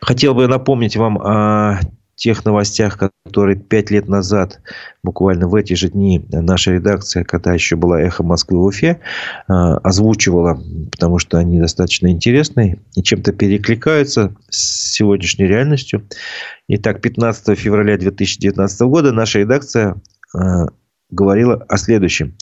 Хотел 0.00 0.34
бы 0.34 0.48
напомнить 0.48 0.96
вам 0.96 1.18
о 1.18 1.80
тех 2.20 2.44
новостях, 2.44 2.98
которые 3.24 3.56
пять 3.56 3.90
лет 3.90 4.06
назад, 4.06 4.60
буквально 5.02 5.48
в 5.48 5.54
эти 5.54 5.72
же 5.72 5.88
дни, 5.88 6.22
наша 6.30 6.72
редакция, 6.72 7.24
когда 7.24 7.54
еще 7.54 7.76
была 7.76 8.00
«Эхо 8.00 8.22
Москвы» 8.22 8.58
в 8.58 8.64
Уфе, 8.64 9.00
а, 9.48 9.78
озвучивала, 9.78 10.62
потому 10.92 11.18
что 11.18 11.38
они 11.38 11.58
достаточно 11.58 12.08
интересны 12.08 12.78
и 12.94 13.02
чем-то 13.02 13.32
перекликаются 13.32 14.36
с 14.50 14.92
сегодняшней 14.92 15.46
реальностью. 15.46 16.06
Итак, 16.68 17.00
15 17.00 17.58
февраля 17.58 17.96
2019 17.96 18.80
года 18.82 19.12
наша 19.12 19.38
редакция 19.38 19.96
а, 20.36 20.66
говорила 21.10 21.64
о 21.68 21.76
следующем. 21.76 22.34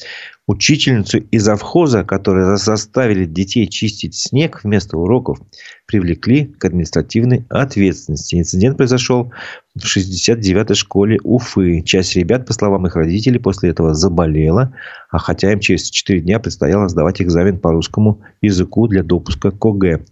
Учительницу 0.46 1.18
из 1.18 1.42
завхоза, 1.42 2.04
которые 2.04 2.56
заставили 2.56 3.26
детей 3.26 3.66
чистить 3.66 4.14
снег 4.14 4.60
вместо 4.64 4.96
уроков, 4.96 5.38
привлекли 5.86 6.46
к 6.46 6.64
административной 6.64 7.44
ответственности. 7.50 8.36
Инцидент 8.36 8.78
произошел 8.78 9.30
в 9.74 9.84
69-й 9.84 10.74
школе 10.74 11.18
Уфы. 11.22 11.82
Часть 11.82 12.16
ребят, 12.16 12.46
по 12.46 12.54
словам 12.54 12.86
их 12.86 12.96
родителей, 12.96 13.38
после 13.38 13.70
этого 13.70 13.94
заболела, 13.94 14.74
а 15.10 15.18
хотя 15.18 15.52
им 15.52 15.60
через 15.60 15.90
4 15.90 16.20
дня 16.20 16.38
предстояло 16.38 16.88
сдавать 16.88 17.20
экзамен 17.20 17.58
по 17.58 17.72
русскому 17.72 18.22
языку 18.40 18.88
для 18.88 19.02
допуска 19.02 19.50
к 19.50 19.64
ОГЭ. 19.64 20.04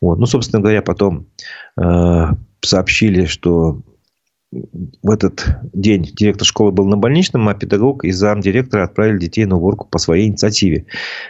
Вот. 0.00 0.18
Ну, 0.18 0.26
собственно 0.26 0.60
говоря, 0.60 0.82
потом 0.82 1.26
э, 1.80 2.26
сообщили, 2.60 3.26
что 3.26 3.82
в 4.50 5.10
этот 5.10 5.46
день 5.74 6.04
директор 6.14 6.46
школы 6.46 6.72
был 6.72 6.86
на 6.86 6.96
больничном, 6.96 7.48
а 7.48 7.54
педагог 7.54 8.04
и 8.04 8.10
зам 8.12 8.40
директора 8.40 8.84
отправили 8.84 9.18
детей 9.18 9.44
на 9.44 9.56
уборку 9.56 9.86
по 9.86 9.98
своей 9.98 10.28
инициативе. 10.28 10.86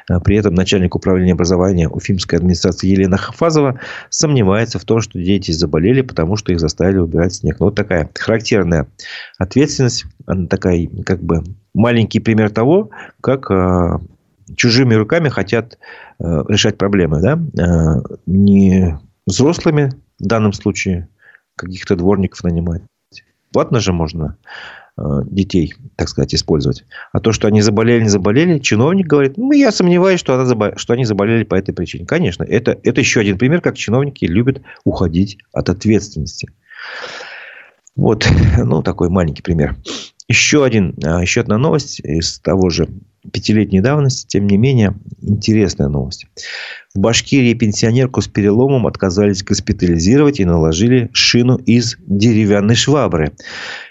А 0.08 0.20
при 0.20 0.36
этом 0.36 0.54
начальник 0.54 0.94
управления 0.94 1.32
образования 1.32 1.88
Уфимской 1.88 2.38
администрации 2.38 2.88
Елена 2.88 3.16
Хафазова 3.16 3.80
сомневается 4.08 4.78
в 4.78 4.84
том, 4.84 5.00
что 5.00 5.18
дети 5.18 5.50
заболели, 5.50 6.02
потому 6.02 6.36
что 6.36 6.52
их 6.52 6.60
заставили 6.60 6.98
убирать 6.98 7.34
снег. 7.34 7.58
Ну, 7.58 7.66
вот 7.66 7.74
такая 7.74 8.08
характерная 8.14 8.86
ответственность, 9.38 10.04
она 10.26 10.46
такая 10.46 10.86
как 11.04 11.20
бы 11.20 11.42
маленький 11.74 12.20
пример 12.20 12.50
того, 12.50 12.90
как 13.20 13.50
э, 13.50 13.98
чужими 14.54 14.94
руками 14.94 15.28
хотят 15.28 15.76
э, 16.20 16.44
решать 16.48 16.78
проблемы. 16.78 17.20
Да? 17.20 17.36
Э, 17.60 18.00
не 18.26 18.96
взрослыми 19.26 19.90
в 20.20 20.26
данном 20.26 20.52
случае, 20.52 21.08
каких-то 21.56 21.96
дворников 21.96 22.44
нанимать, 22.44 22.82
Платно 23.52 23.80
же 23.80 23.92
можно 23.92 24.36
э, 24.96 25.02
детей, 25.26 25.74
так 25.96 26.08
сказать, 26.08 26.34
использовать. 26.34 26.84
А 27.12 27.20
то, 27.20 27.32
что 27.32 27.48
они 27.48 27.62
заболели, 27.62 28.02
не 28.02 28.08
заболели, 28.08 28.58
чиновник 28.58 29.06
говорит, 29.06 29.36
ну, 29.36 29.52
я 29.52 29.72
сомневаюсь, 29.72 30.20
что, 30.20 30.34
она 30.34 30.44
забол... 30.44 30.72
что 30.76 30.92
они 30.94 31.04
заболели 31.04 31.44
по 31.44 31.54
этой 31.54 31.72
причине. 31.72 32.06
Конечно, 32.06 32.44
это, 32.44 32.78
это 32.82 33.00
еще 33.00 33.20
один 33.20 33.38
пример, 33.38 33.60
как 33.60 33.76
чиновники 33.76 34.24
любят 34.24 34.62
уходить 34.84 35.38
от 35.52 35.68
ответственности. 35.68 36.50
Вот, 37.96 38.26
ну, 38.58 38.82
такой 38.82 39.08
маленький 39.08 39.42
пример. 39.42 39.76
Еще, 40.28 40.62
один, 40.64 40.94
а, 41.02 41.22
еще 41.22 41.40
одна 41.40 41.56
новость 41.56 42.00
из 42.00 42.38
того 42.38 42.68
же 42.68 42.88
пятилетней 43.32 43.80
давности, 43.80 44.26
тем 44.26 44.46
не 44.46 44.56
менее, 44.56 44.94
интересная 45.20 45.88
новость. 45.88 46.26
Башкирии 46.98 47.54
пенсионерку 47.54 48.20
с 48.20 48.26
переломом 48.26 48.86
отказались 48.86 49.44
госпитализировать 49.44 50.40
и 50.40 50.44
наложили 50.44 51.10
шину 51.12 51.56
из 51.56 51.96
деревянной 52.06 52.74
швабры. 52.74 53.32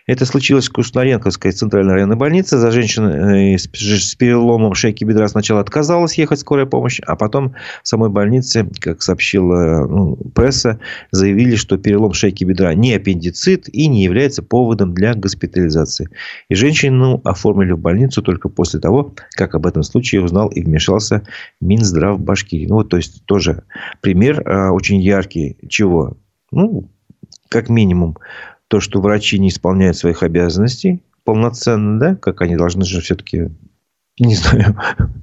Это 0.08 0.26
случилось 0.26 0.70
в 0.70 0.72
Кушнаренковской 0.72 1.52
центральной 1.52 1.96
районной 1.96 2.15
больнице. 2.15 2.58
За 2.58 2.72
женщиной 2.72 3.56
э, 3.56 3.58
с 3.58 4.15
переломом 4.15 4.74
шейки 4.74 5.04
бедра 5.04 5.28
сначала 5.28 5.60
отказалась 5.60 6.17
ехать 6.17 6.39
скорая 6.39 6.65
помощь, 6.65 7.02
а 7.06 7.17
потом 7.17 7.56
в 7.84 7.88
самой 7.88 8.10
больнице, 8.10 8.70
как 8.80 9.02
сообщила 9.02 9.86
ну, 9.86 10.15
пресса, 10.34 10.80
заявили, 11.12 11.56
что 11.56 11.78
перелом 11.78 12.13
шейки 12.13 12.46
бедра 12.46 12.74
не 12.74 12.93
аппендицит 12.93 13.67
и 13.67 13.88
не 13.88 14.04
является 14.04 14.43
поводом 14.43 14.93
для 14.93 15.13
госпитализации. 15.13 16.10
И 16.50 16.56
женщину 16.56 17.20
оформили 17.26 17.74
в 17.74 17.80
больницу 17.80 18.22
только 18.22 18.48
после 18.48 18.80
того, 18.80 19.13
как 19.32 19.56
об 19.56 19.67
этом 19.67 19.84
случае 19.84 20.24
узнал 20.24 20.48
и 20.48 20.62
вмешался 20.62 21.24
Минздрав 21.60 22.17
Башкирии. 22.20 22.67
Ну, 22.67 22.76
вот, 22.76 22.88
то 22.88 22.96
есть, 22.97 23.25
тоже 23.25 23.63
пример 24.01 24.41
э, 24.41 24.69
очень 24.69 24.99
яркий. 24.99 25.57
Чего? 25.69 26.17
Ну, 26.51 26.89
как 27.49 27.69
минимум, 27.69 28.17
то, 28.67 28.79
что 28.79 29.01
врачи 29.01 29.39
не 29.39 29.49
исполняют 29.49 29.97
своих 29.97 30.23
обязанностей 30.23 31.03
полноценно, 31.23 31.99
да, 31.99 32.15
как 32.15 32.41
они 32.41 32.55
должны 32.55 32.86
же 32.86 33.01
все-таки 33.01 33.49
не 34.19 34.36
знаю, 34.36 34.75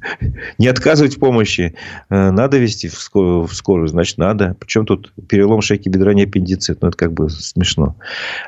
не 0.59 0.69
отказывать 0.69 1.17
в 1.17 1.19
помощи. 1.19 1.75
Э, 2.11 2.31
надо 2.31 2.59
вести 2.59 2.89
в 2.89 2.95
скорую, 2.95 3.47
в 3.47 3.55
скорую, 3.55 3.89
значит, 3.89 4.19
надо. 4.19 4.57
Причем 4.61 4.87
тут 4.87 5.13
перелом 5.29 5.63
шейки 5.63 5.89
бедра 5.89 6.15
не 6.15 6.25
аппендицит. 6.25 6.81
Ну, 6.81 6.89
это 6.89 6.97
как 6.97 7.13
бы 7.13 7.29
смешно. 7.29 7.97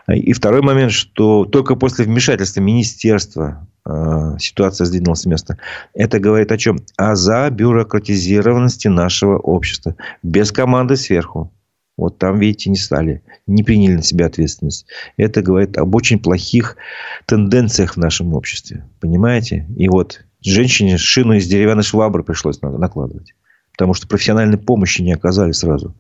И 0.09 0.33
второй 0.33 0.63
момент, 0.63 0.93
что 0.93 1.45
только 1.45 1.75
после 1.75 2.05
вмешательства 2.05 2.61
министерства 2.61 3.67
э, 3.85 4.37
ситуация 4.39 4.85
сдвинулась 4.85 5.23
с 5.23 5.27
места. 5.27 5.59
Это 5.95 6.21
говорит 6.21 6.53
о 6.53 6.59
чем? 6.59 6.79
О 6.97 7.17
забюрократизированности 7.17 8.89
нашего 8.89 9.39
общества. 9.39 9.97
Без 10.23 10.53
команды 10.53 10.97
сверху. 10.97 11.53
Вот 11.97 12.19
там, 12.19 12.39
видите, 12.39 12.69
не 12.69 12.77
стали, 12.77 13.23
не 13.47 13.63
приняли 13.63 13.97
на 13.97 14.03
себя 14.03 14.27
ответственность. 14.27 14.87
Это 15.17 15.41
говорит 15.41 15.79
об 15.79 15.95
очень 15.95 16.19
плохих 16.19 16.77
тенденциях 17.25 17.95
в 17.95 17.97
нашем 17.97 18.35
обществе. 18.35 18.87
Понимаете? 19.01 19.67
И 19.79 19.89
вот 19.89 20.26
женщине 20.47 20.99
шину 20.99 21.35
из 21.35 21.47
деревянной 21.47 21.83
швабры 21.83 22.23
пришлось 22.23 22.61
накладывать. 22.61 23.35
Потому 23.73 23.95
что 23.95 24.09
профессиональной 24.09 24.59
помощи 24.59 25.03
не 25.03 25.13
оказали 25.13 25.53
сразу. 25.53 25.95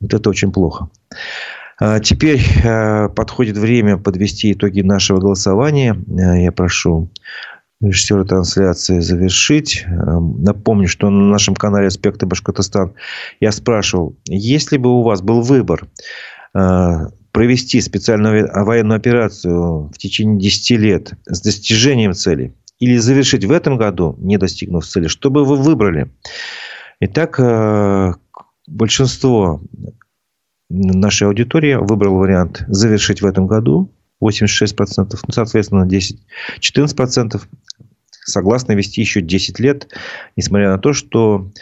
Вот 0.00 0.12
это 0.12 0.28
очень 0.28 0.52
плохо. 0.52 0.88
А 1.80 2.00
теперь 2.00 2.40
а, 2.64 3.08
подходит 3.08 3.56
время 3.56 3.96
подвести 3.96 4.52
итоги 4.52 4.82
нашего 4.82 5.18
голосования. 5.18 5.96
А, 5.96 6.36
я 6.36 6.52
прошу 6.52 7.08
режиссера 7.80 8.24
трансляции 8.24 9.00
завершить. 9.00 9.84
Напомню, 9.88 10.86
что 10.86 11.10
на 11.10 11.30
нашем 11.30 11.56
канале 11.56 11.88
«Аспекты 11.88 12.26
Башкортостан» 12.26 12.92
я 13.40 13.50
спрашивал, 13.50 14.14
если 14.26 14.76
бы 14.76 14.90
у 14.90 15.02
вас 15.02 15.20
был 15.20 15.40
выбор 15.40 15.88
провести 17.32 17.80
специальную 17.80 18.48
военную 18.52 18.98
операцию 18.98 19.88
в 19.88 19.98
течение 19.98 20.38
10 20.38 20.70
лет 20.78 21.12
с 21.26 21.40
достижением 21.40 22.12
цели 22.12 22.54
или 22.82 22.96
завершить 22.96 23.44
в 23.44 23.52
этом 23.52 23.76
году, 23.76 24.16
не 24.18 24.38
достигнув 24.38 24.84
цели, 24.84 25.06
что 25.06 25.30
бы 25.30 25.44
вы 25.44 25.54
выбрали? 25.54 26.10
Итак, 26.98 27.38
э, 27.38 28.14
большинство 28.66 29.60
нашей 30.68 31.28
аудитории 31.28 31.74
выбрал 31.74 32.16
вариант 32.16 32.64
завершить 32.66 33.22
в 33.22 33.26
этом 33.26 33.46
году, 33.46 33.92
86%, 34.20 35.16
ну, 35.28 35.32
соответственно, 35.32 35.86
10, 35.86 36.18
14% 36.58 37.40
согласны 38.24 38.72
вести 38.72 39.00
еще 39.00 39.20
10 39.20 39.60
лет, 39.60 39.86
несмотря 40.34 40.70
на 40.70 40.78
то, 40.78 40.92
что 40.92 41.52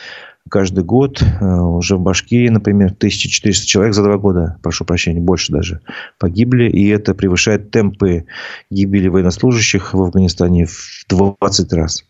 каждый 0.48 0.85
год 0.85 1.22
э, 1.22 1.44
уже 1.44 1.96
в 1.96 2.00
Башкирии, 2.00 2.48
например, 2.48 2.88
1400 2.88 3.66
человек 3.66 3.94
за 3.94 4.03
два 4.03 4.16
года, 4.16 4.59
прошу 4.62 4.85
прощения, 4.85 5.20
больше 5.20 5.53
даже, 5.53 5.81
погибли. 6.18 6.68
И 6.70 6.88
это 6.88 7.14
превышает 7.14 7.70
темпы 7.70 8.26
гибели 8.70 9.09
военнослужащих 9.09 9.94
в 9.94 10.03
Афганистане 10.03 10.66
в 10.66 11.05
20 11.09 11.72
раз. 11.72 12.05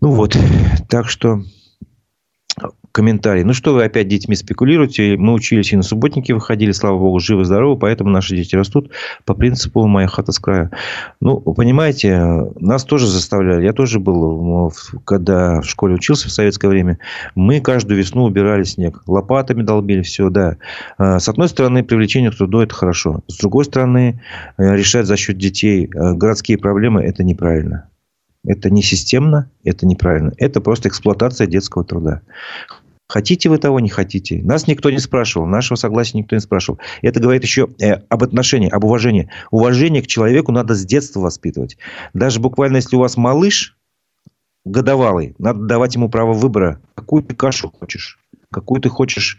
Ну 0.00 0.12
вот, 0.12 0.36
так 0.88 1.08
что 1.08 1.42
комментарий. 2.98 3.44
Ну 3.44 3.52
что 3.52 3.74
вы 3.74 3.84
опять 3.84 4.08
детьми 4.08 4.34
спекулируете? 4.34 5.16
Мы 5.16 5.32
учились 5.32 5.72
и 5.72 5.76
на 5.76 5.84
субботники 5.84 6.32
выходили, 6.32 6.72
слава 6.72 6.98
богу, 6.98 7.20
живы-здоровы, 7.20 7.78
поэтому 7.78 8.10
наши 8.10 8.34
дети 8.34 8.56
растут 8.56 8.90
по 9.24 9.34
принципу 9.34 9.86
«моя 9.86 10.08
хата 10.08 10.32
с 10.32 10.40
края». 10.40 10.72
Ну, 11.20 11.38
понимаете, 11.38 12.50
нас 12.58 12.82
тоже 12.82 13.06
заставляли. 13.06 13.64
Я 13.64 13.72
тоже 13.72 14.00
был, 14.00 14.72
когда 15.04 15.60
в 15.60 15.64
школе 15.66 15.94
учился 15.94 16.26
в 16.26 16.32
советское 16.32 16.66
время, 16.66 16.98
мы 17.36 17.60
каждую 17.60 17.96
весну 17.96 18.24
убирали 18.24 18.64
снег. 18.64 19.04
Лопатами 19.06 19.62
долбили, 19.62 20.02
все, 20.02 20.28
да. 20.28 20.56
А, 20.96 21.20
с 21.20 21.28
одной 21.28 21.48
стороны, 21.48 21.84
привлечение 21.84 22.32
к 22.32 22.36
труду– 22.36 22.58
это 22.62 22.74
хорошо. 22.74 23.20
С 23.28 23.38
другой 23.38 23.64
стороны, 23.64 24.20
э, 24.56 24.74
решать 24.74 25.06
за 25.06 25.16
счет 25.16 25.38
детей 25.38 25.86
э, 25.86 26.14
городские 26.14 26.58
проблемы– 26.58 27.00
это 27.04 27.22
неправильно. 27.22 27.88
Это 28.48 28.70
не 28.70 28.82
системно, 28.82 29.50
это 29.62 29.86
неправильно. 29.86 30.32
Это 30.38 30.60
просто 30.60 30.88
эксплуатация 30.88 31.46
детского 31.46 31.84
труда. 31.84 32.22
Хотите 33.08 33.48
вы 33.48 33.56
того, 33.56 33.80
не 33.80 33.88
хотите. 33.88 34.42
Нас 34.42 34.66
никто 34.66 34.90
не 34.90 34.98
спрашивал, 34.98 35.46
нашего 35.46 35.76
согласия 35.76 36.18
никто 36.18 36.36
не 36.36 36.40
спрашивал. 36.40 36.78
Это 37.00 37.20
говорит 37.20 37.42
еще 37.42 37.68
э, 37.80 37.92
об 38.08 38.22
отношении, 38.22 38.68
об 38.68 38.84
уважении. 38.84 39.30
Уважение 39.50 40.02
к 40.02 40.06
человеку 40.06 40.52
надо 40.52 40.74
с 40.74 40.84
детства 40.84 41.20
воспитывать. 41.20 41.78
Даже 42.12 42.38
буквально, 42.38 42.76
если 42.76 42.96
у 42.96 43.00
вас 43.00 43.16
малыш 43.16 43.78
годовалый, 44.66 45.34
надо 45.38 45.60
давать 45.60 45.94
ему 45.94 46.10
право 46.10 46.34
выбора. 46.34 46.82
Какую 46.94 47.22
ты 47.22 47.34
кашу 47.34 47.70
хочешь, 47.70 48.18
какую 48.52 48.82
ты 48.82 48.90
хочешь 48.90 49.38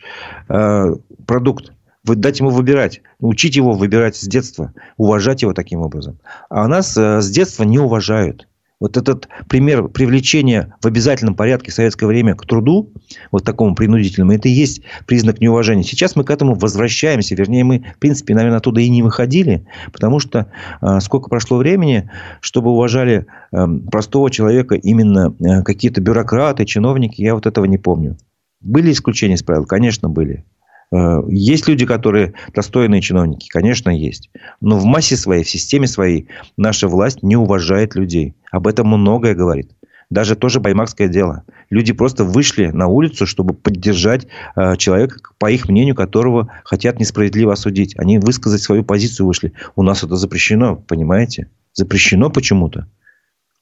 э, 0.50 0.96
продукт. 1.28 1.72
Вы 2.04 2.16
дать 2.16 2.40
ему 2.40 2.50
выбирать. 2.50 3.02
Учить 3.20 3.56
его 3.56 3.74
выбирать 3.74 4.16
с 4.16 4.28
детства. 4.28 4.74
Уважать 4.98 5.44
его 5.44 5.54
таким 5.54 5.82
образом. 5.82 6.18
А 6.50 6.68
нас 6.68 6.98
э, 6.98 7.22
с 7.22 7.30
детства 7.30 7.64
не 7.66 7.78
уважают. 7.78 8.48
Вот 8.80 8.96
этот 8.96 9.28
пример 9.50 9.90
привлечения 9.90 10.74
в 10.82 10.88
обязательном 10.88 11.36
порядке 11.36 11.70
в 11.70 11.74
советское 11.74 12.06
время 12.06 12.34
к 12.36 12.46
труду, 12.46 12.94
вот 13.30 13.44
такому 13.44 13.76
принудительному, 13.76 14.32
это 14.32 14.48
и 14.48 14.52
есть 14.52 14.82
признак 15.06 15.42
неуважения. 15.42 15.84
Сейчас 15.84 16.16
мы 16.16 16.24
к 16.24 16.30
этому 16.30 16.56
возвращаемся. 16.56 17.36
Вернее, 17.36 17.66
мы, 17.66 17.86
в 17.96 18.00
принципе, 18.00 18.34
наверное, 18.34 18.60
оттуда 18.60 18.80
и 18.80 18.90
не 18.90 19.04
выходили, 19.04 19.68
потому 19.92 20.20
что 20.20 20.52
э, 20.82 21.00
сколько 21.02 21.30
прошло 21.30 21.58
времени, 21.58 22.10
чтобы 22.40 22.72
уважали 22.72 23.26
э, 23.52 23.68
простого 23.92 24.32
человека 24.32 24.76
именно 24.76 25.36
э, 25.40 25.62
какие-то 25.64 26.00
бюрократы, 26.00 26.66
чиновники, 26.66 27.22
я 27.22 27.36
вот 27.36 27.48
этого 27.48 27.66
не 27.66 27.78
помню. 27.78 28.18
Были 28.62 28.92
исключения 28.92 29.36
из 29.36 29.44
правил? 29.44 29.66
Конечно, 29.66 30.08
были. 30.08 30.46
Э, 30.92 31.22
есть 31.28 31.68
люди, 31.68 31.86
которые 31.86 32.34
достойные 32.54 33.02
чиновники, 33.02 33.48
конечно, 33.50 33.90
есть. 33.90 34.30
Но 34.62 34.78
в 34.78 34.86
массе 34.86 35.18
своей, 35.18 35.44
в 35.44 35.50
системе 35.50 35.88
своей 35.88 36.28
наша 36.58 36.88
власть 36.88 37.24
не 37.24 37.36
уважает 37.36 37.96
людей. 37.96 38.36
Об 38.52 38.68
этом 38.68 38.88
многое 38.88 39.36
говорит. 39.36 39.72
Даже 40.10 40.36
тоже 40.36 40.60
баймакское 40.60 41.08
дело. 41.08 41.44
Люди 41.70 41.94
просто 41.94 42.24
вышли 42.24 42.68
на 42.68 42.88
улицу, 42.88 43.28
чтобы 43.28 43.54
поддержать 43.54 44.26
э, 44.56 44.76
человека, 44.78 45.20
по 45.38 45.52
их 45.52 45.70
мнению, 45.70 45.94
которого 45.94 46.52
хотят 46.64 47.00
несправедливо 47.00 47.54
осудить. 47.54 47.96
Они 48.00 48.18
высказать 48.18 48.62
свою 48.62 48.84
позицию 48.84 49.28
вышли. 49.28 49.54
У 49.76 49.84
нас 49.84 50.04
это 50.04 50.16
запрещено, 50.16 50.76
понимаете? 50.76 51.50
Запрещено 51.74 52.32
почему-то. 52.32 52.88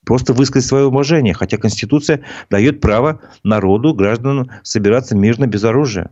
Просто 0.05 0.31
высказать 0.31 0.69
свое 0.69 0.85
уважение. 0.85 1.33
Хотя 1.33 1.57
Конституция 1.57 2.21
дает 2.49 2.79
право 2.79 3.19
народу, 3.43 3.93
гражданам 3.93 4.49
собираться 4.63 5.17
мирно 5.17 5.47
без 5.47 5.65
оружия. 5.65 6.09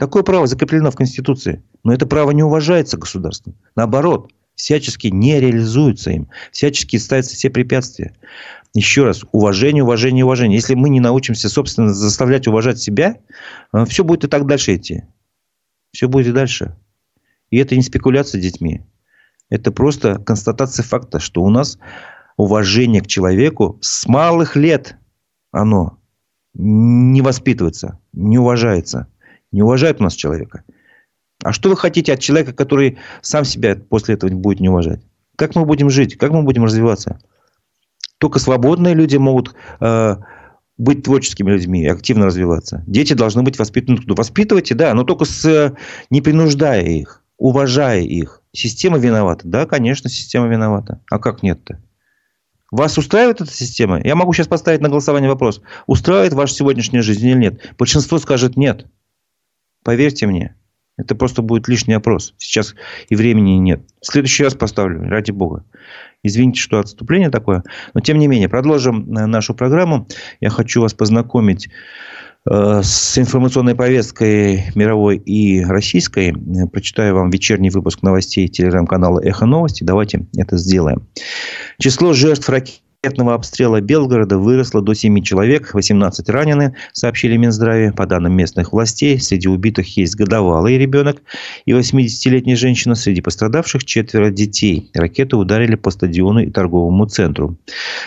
Такое 0.00 0.22
право 0.22 0.46
закреплено 0.46 0.90
в 0.90 0.96
Конституции. 0.96 1.62
Но 1.84 1.92
это 1.92 2.06
право 2.06 2.30
не 2.30 2.42
уважается 2.42 2.96
государством. 2.96 3.54
Наоборот, 3.76 4.32
всячески 4.54 5.08
не 5.08 5.38
реализуется 5.38 6.10
им. 6.10 6.30
Всячески 6.52 6.96
ставятся 6.96 7.36
все 7.36 7.50
препятствия. 7.50 8.16
Еще 8.72 9.04
раз, 9.04 9.26
уважение, 9.32 9.84
уважение, 9.84 10.24
уважение. 10.24 10.56
Если 10.56 10.74
мы 10.74 10.88
не 10.88 11.00
научимся, 11.00 11.50
собственно, 11.50 11.92
заставлять 11.92 12.48
уважать 12.48 12.78
себя, 12.78 13.18
э, 13.74 13.84
все 13.84 14.02
будет 14.02 14.24
и 14.24 14.28
так 14.28 14.46
дальше 14.46 14.76
идти. 14.76 15.02
Все 15.92 16.08
будет 16.08 16.28
и 16.28 16.32
дальше. 16.32 16.74
И 17.50 17.58
это 17.58 17.76
не 17.76 17.82
спекуляция 17.82 18.40
детьми. 18.40 18.80
Это 19.50 19.70
просто 19.70 20.16
констатация 20.18 20.82
факта, 20.82 21.18
что 21.18 21.42
у 21.42 21.50
нас 21.50 21.78
уважение 22.38 23.02
к 23.02 23.06
человеку 23.06 23.76
с 23.82 24.06
малых 24.06 24.56
лет 24.56 24.96
оно 25.50 25.98
не 26.54 27.20
воспитывается, 27.20 28.00
не 28.14 28.38
уважается. 28.38 29.08
Не 29.52 29.62
уважает 29.62 30.00
у 30.00 30.04
нас 30.04 30.14
человека. 30.14 30.64
А 31.42 31.52
что 31.52 31.70
вы 31.70 31.76
хотите 31.76 32.12
от 32.12 32.20
человека, 32.20 32.52
который 32.52 32.98
сам 33.22 33.44
себя 33.44 33.76
после 33.76 34.14
этого 34.14 34.30
будет 34.30 34.60
не 34.60 34.68
уважать? 34.68 35.00
Как 35.36 35.54
мы 35.54 35.64
будем 35.64 35.88
жить? 35.88 36.16
Как 36.16 36.32
мы 36.32 36.42
будем 36.42 36.64
развиваться? 36.64 37.20
Только 38.18 38.38
свободные 38.38 38.94
люди 38.94 39.16
могут 39.16 39.54
э, 39.80 40.16
быть 40.76 41.02
творческими 41.04 41.50
людьми 41.50 41.86
активно 41.86 42.26
развиваться. 42.26 42.84
Дети 42.86 43.14
должны 43.14 43.42
быть 43.42 43.58
воспитаны. 43.58 43.98
Воспитывайте, 44.06 44.74
да, 44.74 44.92
но 44.92 45.04
только 45.04 45.24
с, 45.24 45.74
не 46.10 46.20
принуждая 46.20 46.82
их, 46.82 47.24
уважая 47.38 48.00
их. 48.00 48.42
Система 48.52 48.98
виновата. 48.98 49.48
Да, 49.48 49.64
конечно, 49.64 50.10
система 50.10 50.48
виновата. 50.48 51.00
А 51.10 51.18
как 51.18 51.42
нет-то? 51.42 51.80
Вас 52.70 52.98
устраивает 52.98 53.40
эта 53.40 53.52
система? 53.52 54.00
Я 54.02 54.14
могу 54.14 54.32
сейчас 54.32 54.46
поставить 54.46 54.80
на 54.80 54.88
голосование 54.88 55.30
вопрос. 55.30 55.60
Устраивает 55.86 56.34
ваша 56.34 56.54
сегодняшняя 56.54 57.02
жизнь 57.02 57.26
или 57.26 57.36
нет? 57.36 57.74
Большинство 57.78 58.18
скажет 58.18 58.56
нет. 58.56 58.86
Поверьте 59.84 60.26
мне. 60.26 60.56
Это 61.00 61.14
просто 61.14 61.40
будет 61.40 61.66
лишний 61.66 61.94
опрос. 61.94 62.34
Сейчас 62.36 62.74
и 63.08 63.16
времени 63.16 63.52
нет. 63.52 63.80
В 64.02 64.06
следующий 64.06 64.44
раз 64.44 64.54
поставлю, 64.54 65.08
ради 65.08 65.30
бога. 65.30 65.64
Извините, 66.22 66.60
что 66.60 66.78
отступление 66.78 67.30
такое. 67.30 67.64
Но 67.94 68.00
тем 68.00 68.18
не 68.18 68.28
менее, 68.28 68.48
продолжим 68.50 69.16
э, 69.16 69.26
нашу 69.26 69.54
программу. 69.54 70.06
Я 70.40 70.50
хочу 70.50 70.82
вас 70.82 70.92
познакомить 70.92 71.70
э, 72.44 72.80
с 72.82 73.16
информационной 73.16 73.74
повесткой 73.74 74.64
мировой 74.74 75.16
и 75.16 75.64
российской. 75.64 76.34
Прочитаю 76.68 77.14
вам 77.14 77.30
вечерний 77.30 77.70
выпуск 77.70 78.02
новостей 78.02 78.48
телеграм-канала 78.48 79.20
«Эхо 79.20 79.46
новости». 79.46 79.82
Давайте 79.82 80.26
это 80.36 80.58
сделаем. 80.58 81.08
Число 81.78 82.12
жертв 82.12 82.46
ракет 82.50 82.82
ракетного 83.02 83.32
обстрела 83.32 83.80
Белгорода 83.80 84.36
выросло 84.36 84.82
до 84.82 84.92
7 84.92 85.22
человек, 85.22 85.72
18 85.72 86.28
ранены, 86.28 86.76
сообщили 86.92 87.38
Минздраве. 87.38 87.92
По 87.92 88.04
данным 88.04 88.34
местных 88.34 88.74
властей, 88.74 89.18
среди 89.18 89.48
убитых 89.48 89.96
есть 89.96 90.16
годовалый 90.16 90.76
ребенок 90.76 91.22
и 91.64 91.72
80-летняя 91.72 92.56
женщина. 92.56 92.94
Среди 92.94 93.22
пострадавших 93.22 93.86
четверо 93.86 94.28
детей. 94.30 94.90
Ракеты 94.92 95.36
ударили 95.36 95.76
по 95.76 95.90
стадиону 95.90 96.40
и 96.40 96.50
торговому 96.50 97.06
центру. 97.06 97.56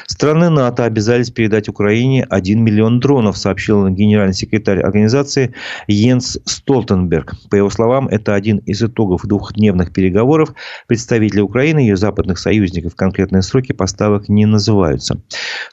Страны 0.06 0.50
НАТО 0.50 0.86
обязались 0.86 1.32
передать 1.32 1.70
Украине 1.70 2.28
1 2.30 2.64
миллион 2.64 3.00
дронов, 3.00 3.38
сообщил 3.38 3.90
генеральный 3.90 4.36
секретарь 4.36 4.80
организации 4.80 5.56
Йенс 5.88 6.38
Столтенберг. 6.46 7.34
По 7.50 7.56
его 7.56 7.72
словам, 7.72 8.08
это 8.10 8.36
один 8.36 8.58
из 8.60 8.84
итогов 8.84 9.26
двухдневных 9.26 9.92
переговоров. 9.92 10.54
Представители 10.86 11.42
Украины 11.42 11.80
и 11.80 11.88
ее 11.88 11.98
западных 11.98 12.38
союзников 12.38 12.96
конкретные 12.96 13.42
сроки 13.42 13.72
поставок 13.72 14.30
не 14.30 14.46
называют 14.46 14.83
называются. 14.84 15.22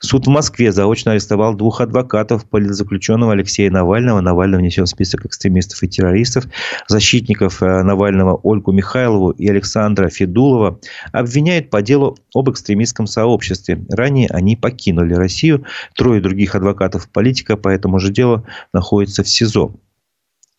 Суд 0.00 0.26
в 0.26 0.30
Москве 0.30 0.72
заочно 0.72 1.12
арестовал 1.12 1.54
двух 1.54 1.80
адвокатов 1.80 2.48
политзаключенного 2.48 3.32
Алексея 3.32 3.70
Навального. 3.70 4.20
Навальный 4.20 4.58
внесен 4.58 4.84
в 4.84 4.88
список 4.88 5.26
экстремистов 5.26 5.82
и 5.82 5.88
террористов. 5.88 6.44
Защитников 6.88 7.62
э, 7.62 7.82
Навального 7.82 8.36
Ольгу 8.42 8.72
Михайлову 8.72 9.30
и 9.30 9.48
Александра 9.48 10.08
Федулова 10.08 10.78
обвиняют 11.12 11.70
по 11.70 11.82
делу 11.82 12.16
об 12.34 12.50
экстремистском 12.50 13.06
сообществе. 13.06 13.84
Ранее 13.90 14.28
они 14.28 14.56
покинули 14.56 15.14
Россию. 15.14 15.64
Трое 15.94 16.20
других 16.20 16.54
адвокатов-политика 16.54 17.56
по 17.56 17.68
этому 17.68 17.98
же 17.98 18.12
делу 18.12 18.46
находятся 18.72 19.22
в 19.22 19.28
СИЗО. 19.28 19.72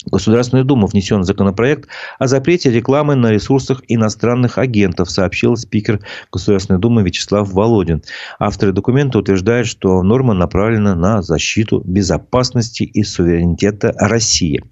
В 0.05 0.09
Государственную 0.09 0.65
Думу 0.65 0.87
внесен 0.87 1.23
законопроект 1.23 1.87
о 2.17 2.27
запрете 2.27 2.71
рекламы 2.71 3.13
на 3.15 3.27
ресурсах 3.27 3.83
иностранных 3.87 4.57
агентов, 4.57 5.11
сообщил 5.11 5.55
спикер 5.55 5.99
Государственной 6.31 6.79
Думы 6.79 7.03
Вячеслав 7.03 7.51
Володин. 7.51 8.01
Авторы 8.39 8.71
документа 8.71 9.19
утверждают, 9.19 9.67
что 9.67 10.01
норма 10.01 10.33
направлена 10.33 10.95
на 10.95 11.21
защиту 11.21 11.83
безопасности 11.85 12.83
и 12.83 13.03
суверенитета 13.03 13.93
России. 13.95 14.63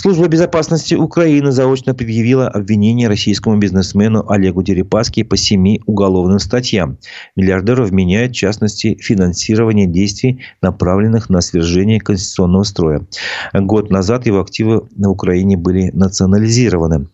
Служба 0.00 0.28
безопасности 0.28 0.94
Украины 0.94 1.50
заочно 1.50 1.92
предъявила 1.92 2.46
обвинение 2.46 3.08
российскому 3.08 3.58
бизнесмену 3.58 4.24
Олегу 4.30 4.62
Дерипаски 4.62 5.24
по 5.24 5.36
семи 5.36 5.82
уголовным 5.86 6.38
статьям. 6.38 6.98
Миллиардеру 7.34 7.84
вменяют, 7.84 8.30
в 8.30 8.36
частности, 8.36 8.96
финансирование 9.00 9.88
действий, 9.88 10.40
направленных 10.62 11.30
на 11.30 11.40
свержение 11.40 11.98
конституционного 11.98 12.62
строя. 12.62 13.08
Год 13.52 13.90
назад 13.90 14.26
его 14.26 14.40
активы 14.40 14.86
на 14.94 15.10
Украине 15.10 15.56
были 15.56 15.90
национализированы. 15.90 17.08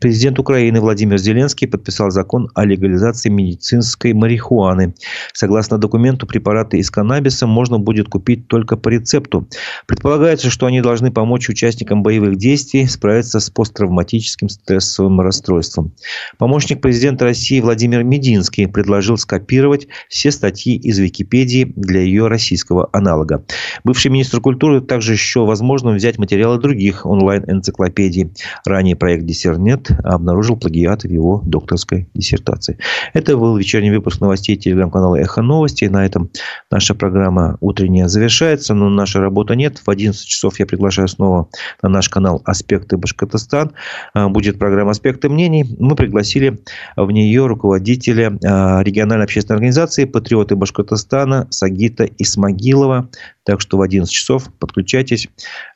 Президент 0.00 0.38
Украины 0.38 0.80
Владимир 0.80 1.18
Зеленский 1.18 1.68
подписал 1.68 2.10
закон 2.10 2.48
о 2.54 2.64
легализации 2.64 3.28
медицинской 3.28 4.14
марихуаны. 4.14 4.94
Согласно 5.32 5.78
документу, 5.78 6.26
препараты 6.26 6.78
из 6.78 6.90
каннабиса 6.90 7.46
можно 7.46 7.78
будет 7.78 8.08
купить 8.08 8.48
только 8.48 8.76
по 8.76 8.88
рецепту. 8.88 9.48
Предполагается, 9.86 10.50
что 10.50 10.66
они 10.66 10.80
должны 10.80 11.10
помочь 11.10 11.48
участникам 11.48 12.02
боевых 12.02 12.36
действий 12.36 12.86
справиться 12.86 13.40
с 13.40 13.50
посттравматическим 13.50 14.48
стрессовым 14.48 15.20
расстройством. 15.20 15.92
Помощник 16.38 16.80
президента 16.80 17.24
России 17.24 17.60
Владимир 17.60 18.04
Мединский 18.04 18.66
предложил 18.68 19.18
скопировать 19.18 19.88
все 20.08 20.30
статьи 20.30 20.76
из 20.76 20.98
Википедии 20.98 21.72
для 21.76 22.00
ее 22.00 22.28
российского 22.28 22.88
аналога. 22.92 23.44
Бывший 23.84 24.10
министр 24.10 24.40
культуры 24.40 24.80
также 24.80 25.16
счел 25.16 25.44
возможным 25.44 25.96
взять 25.96 26.18
материалы 26.18 26.58
других 26.58 27.04
онлайн-энциклопедий. 27.04 28.30
Ранее 28.64 28.96
проект 28.96 29.24
диссертации 29.24 29.57
интернет 29.58 29.90
обнаружил 30.04 30.56
плагиат 30.56 31.02
в 31.02 31.10
его 31.10 31.42
докторской 31.44 32.08
диссертации. 32.14 32.78
Это 33.12 33.36
был 33.36 33.56
вечерний 33.56 33.90
выпуск 33.90 34.20
новостей 34.20 34.56
телеграм-канала 34.56 35.16
«Эхо 35.16 35.42
новости». 35.42 35.84
На 35.86 36.06
этом 36.06 36.30
наша 36.70 36.94
программа 36.94 37.56
утренняя 37.60 38.08
завершается, 38.08 38.74
но 38.74 38.88
нашей 38.88 39.20
работы 39.20 39.56
нет. 39.56 39.78
В 39.84 39.90
11 39.90 40.26
часов 40.26 40.58
я 40.60 40.66
приглашаю 40.66 41.08
снова 41.08 41.48
на 41.82 41.88
наш 41.88 42.08
канал 42.08 42.40
«Аспекты 42.44 42.96
Башкортостан». 42.96 43.72
А, 44.14 44.28
будет 44.28 44.58
программа 44.58 44.92
«Аспекты 44.92 45.28
мнений». 45.28 45.64
Мы 45.78 45.96
пригласили 45.96 46.60
в 46.96 47.10
нее 47.10 47.46
руководителя 47.46 48.38
а, 48.44 48.82
региональной 48.82 49.24
общественной 49.24 49.56
организации 49.56 50.04
«Патриоты 50.04 50.54
Башкортостана» 50.56 51.48
Сагита 51.50 52.04
Исмагилова. 52.18 53.08
Так 53.48 53.62
что 53.62 53.78
в 53.78 53.82
11 53.82 54.12
часов 54.12 54.50
подключайтесь. 54.58 55.26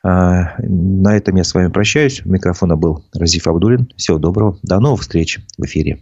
А, 0.03 0.53
на 0.59 1.17
этом 1.17 1.35
я 1.35 1.43
с 1.43 1.55
вами 1.55 1.69
прощаюсь. 1.69 2.21
У 2.23 2.29
микрофона 2.29 2.75
был 2.75 3.03
Разиф 3.15 3.47
Абдулин. 3.47 3.72
Всего 3.95 4.17
доброго. 4.17 4.57
До 4.63 4.79
новых 4.79 5.01
встреч 5.01 5.39
в 5.57 5.65
эфире. 5.65 5.99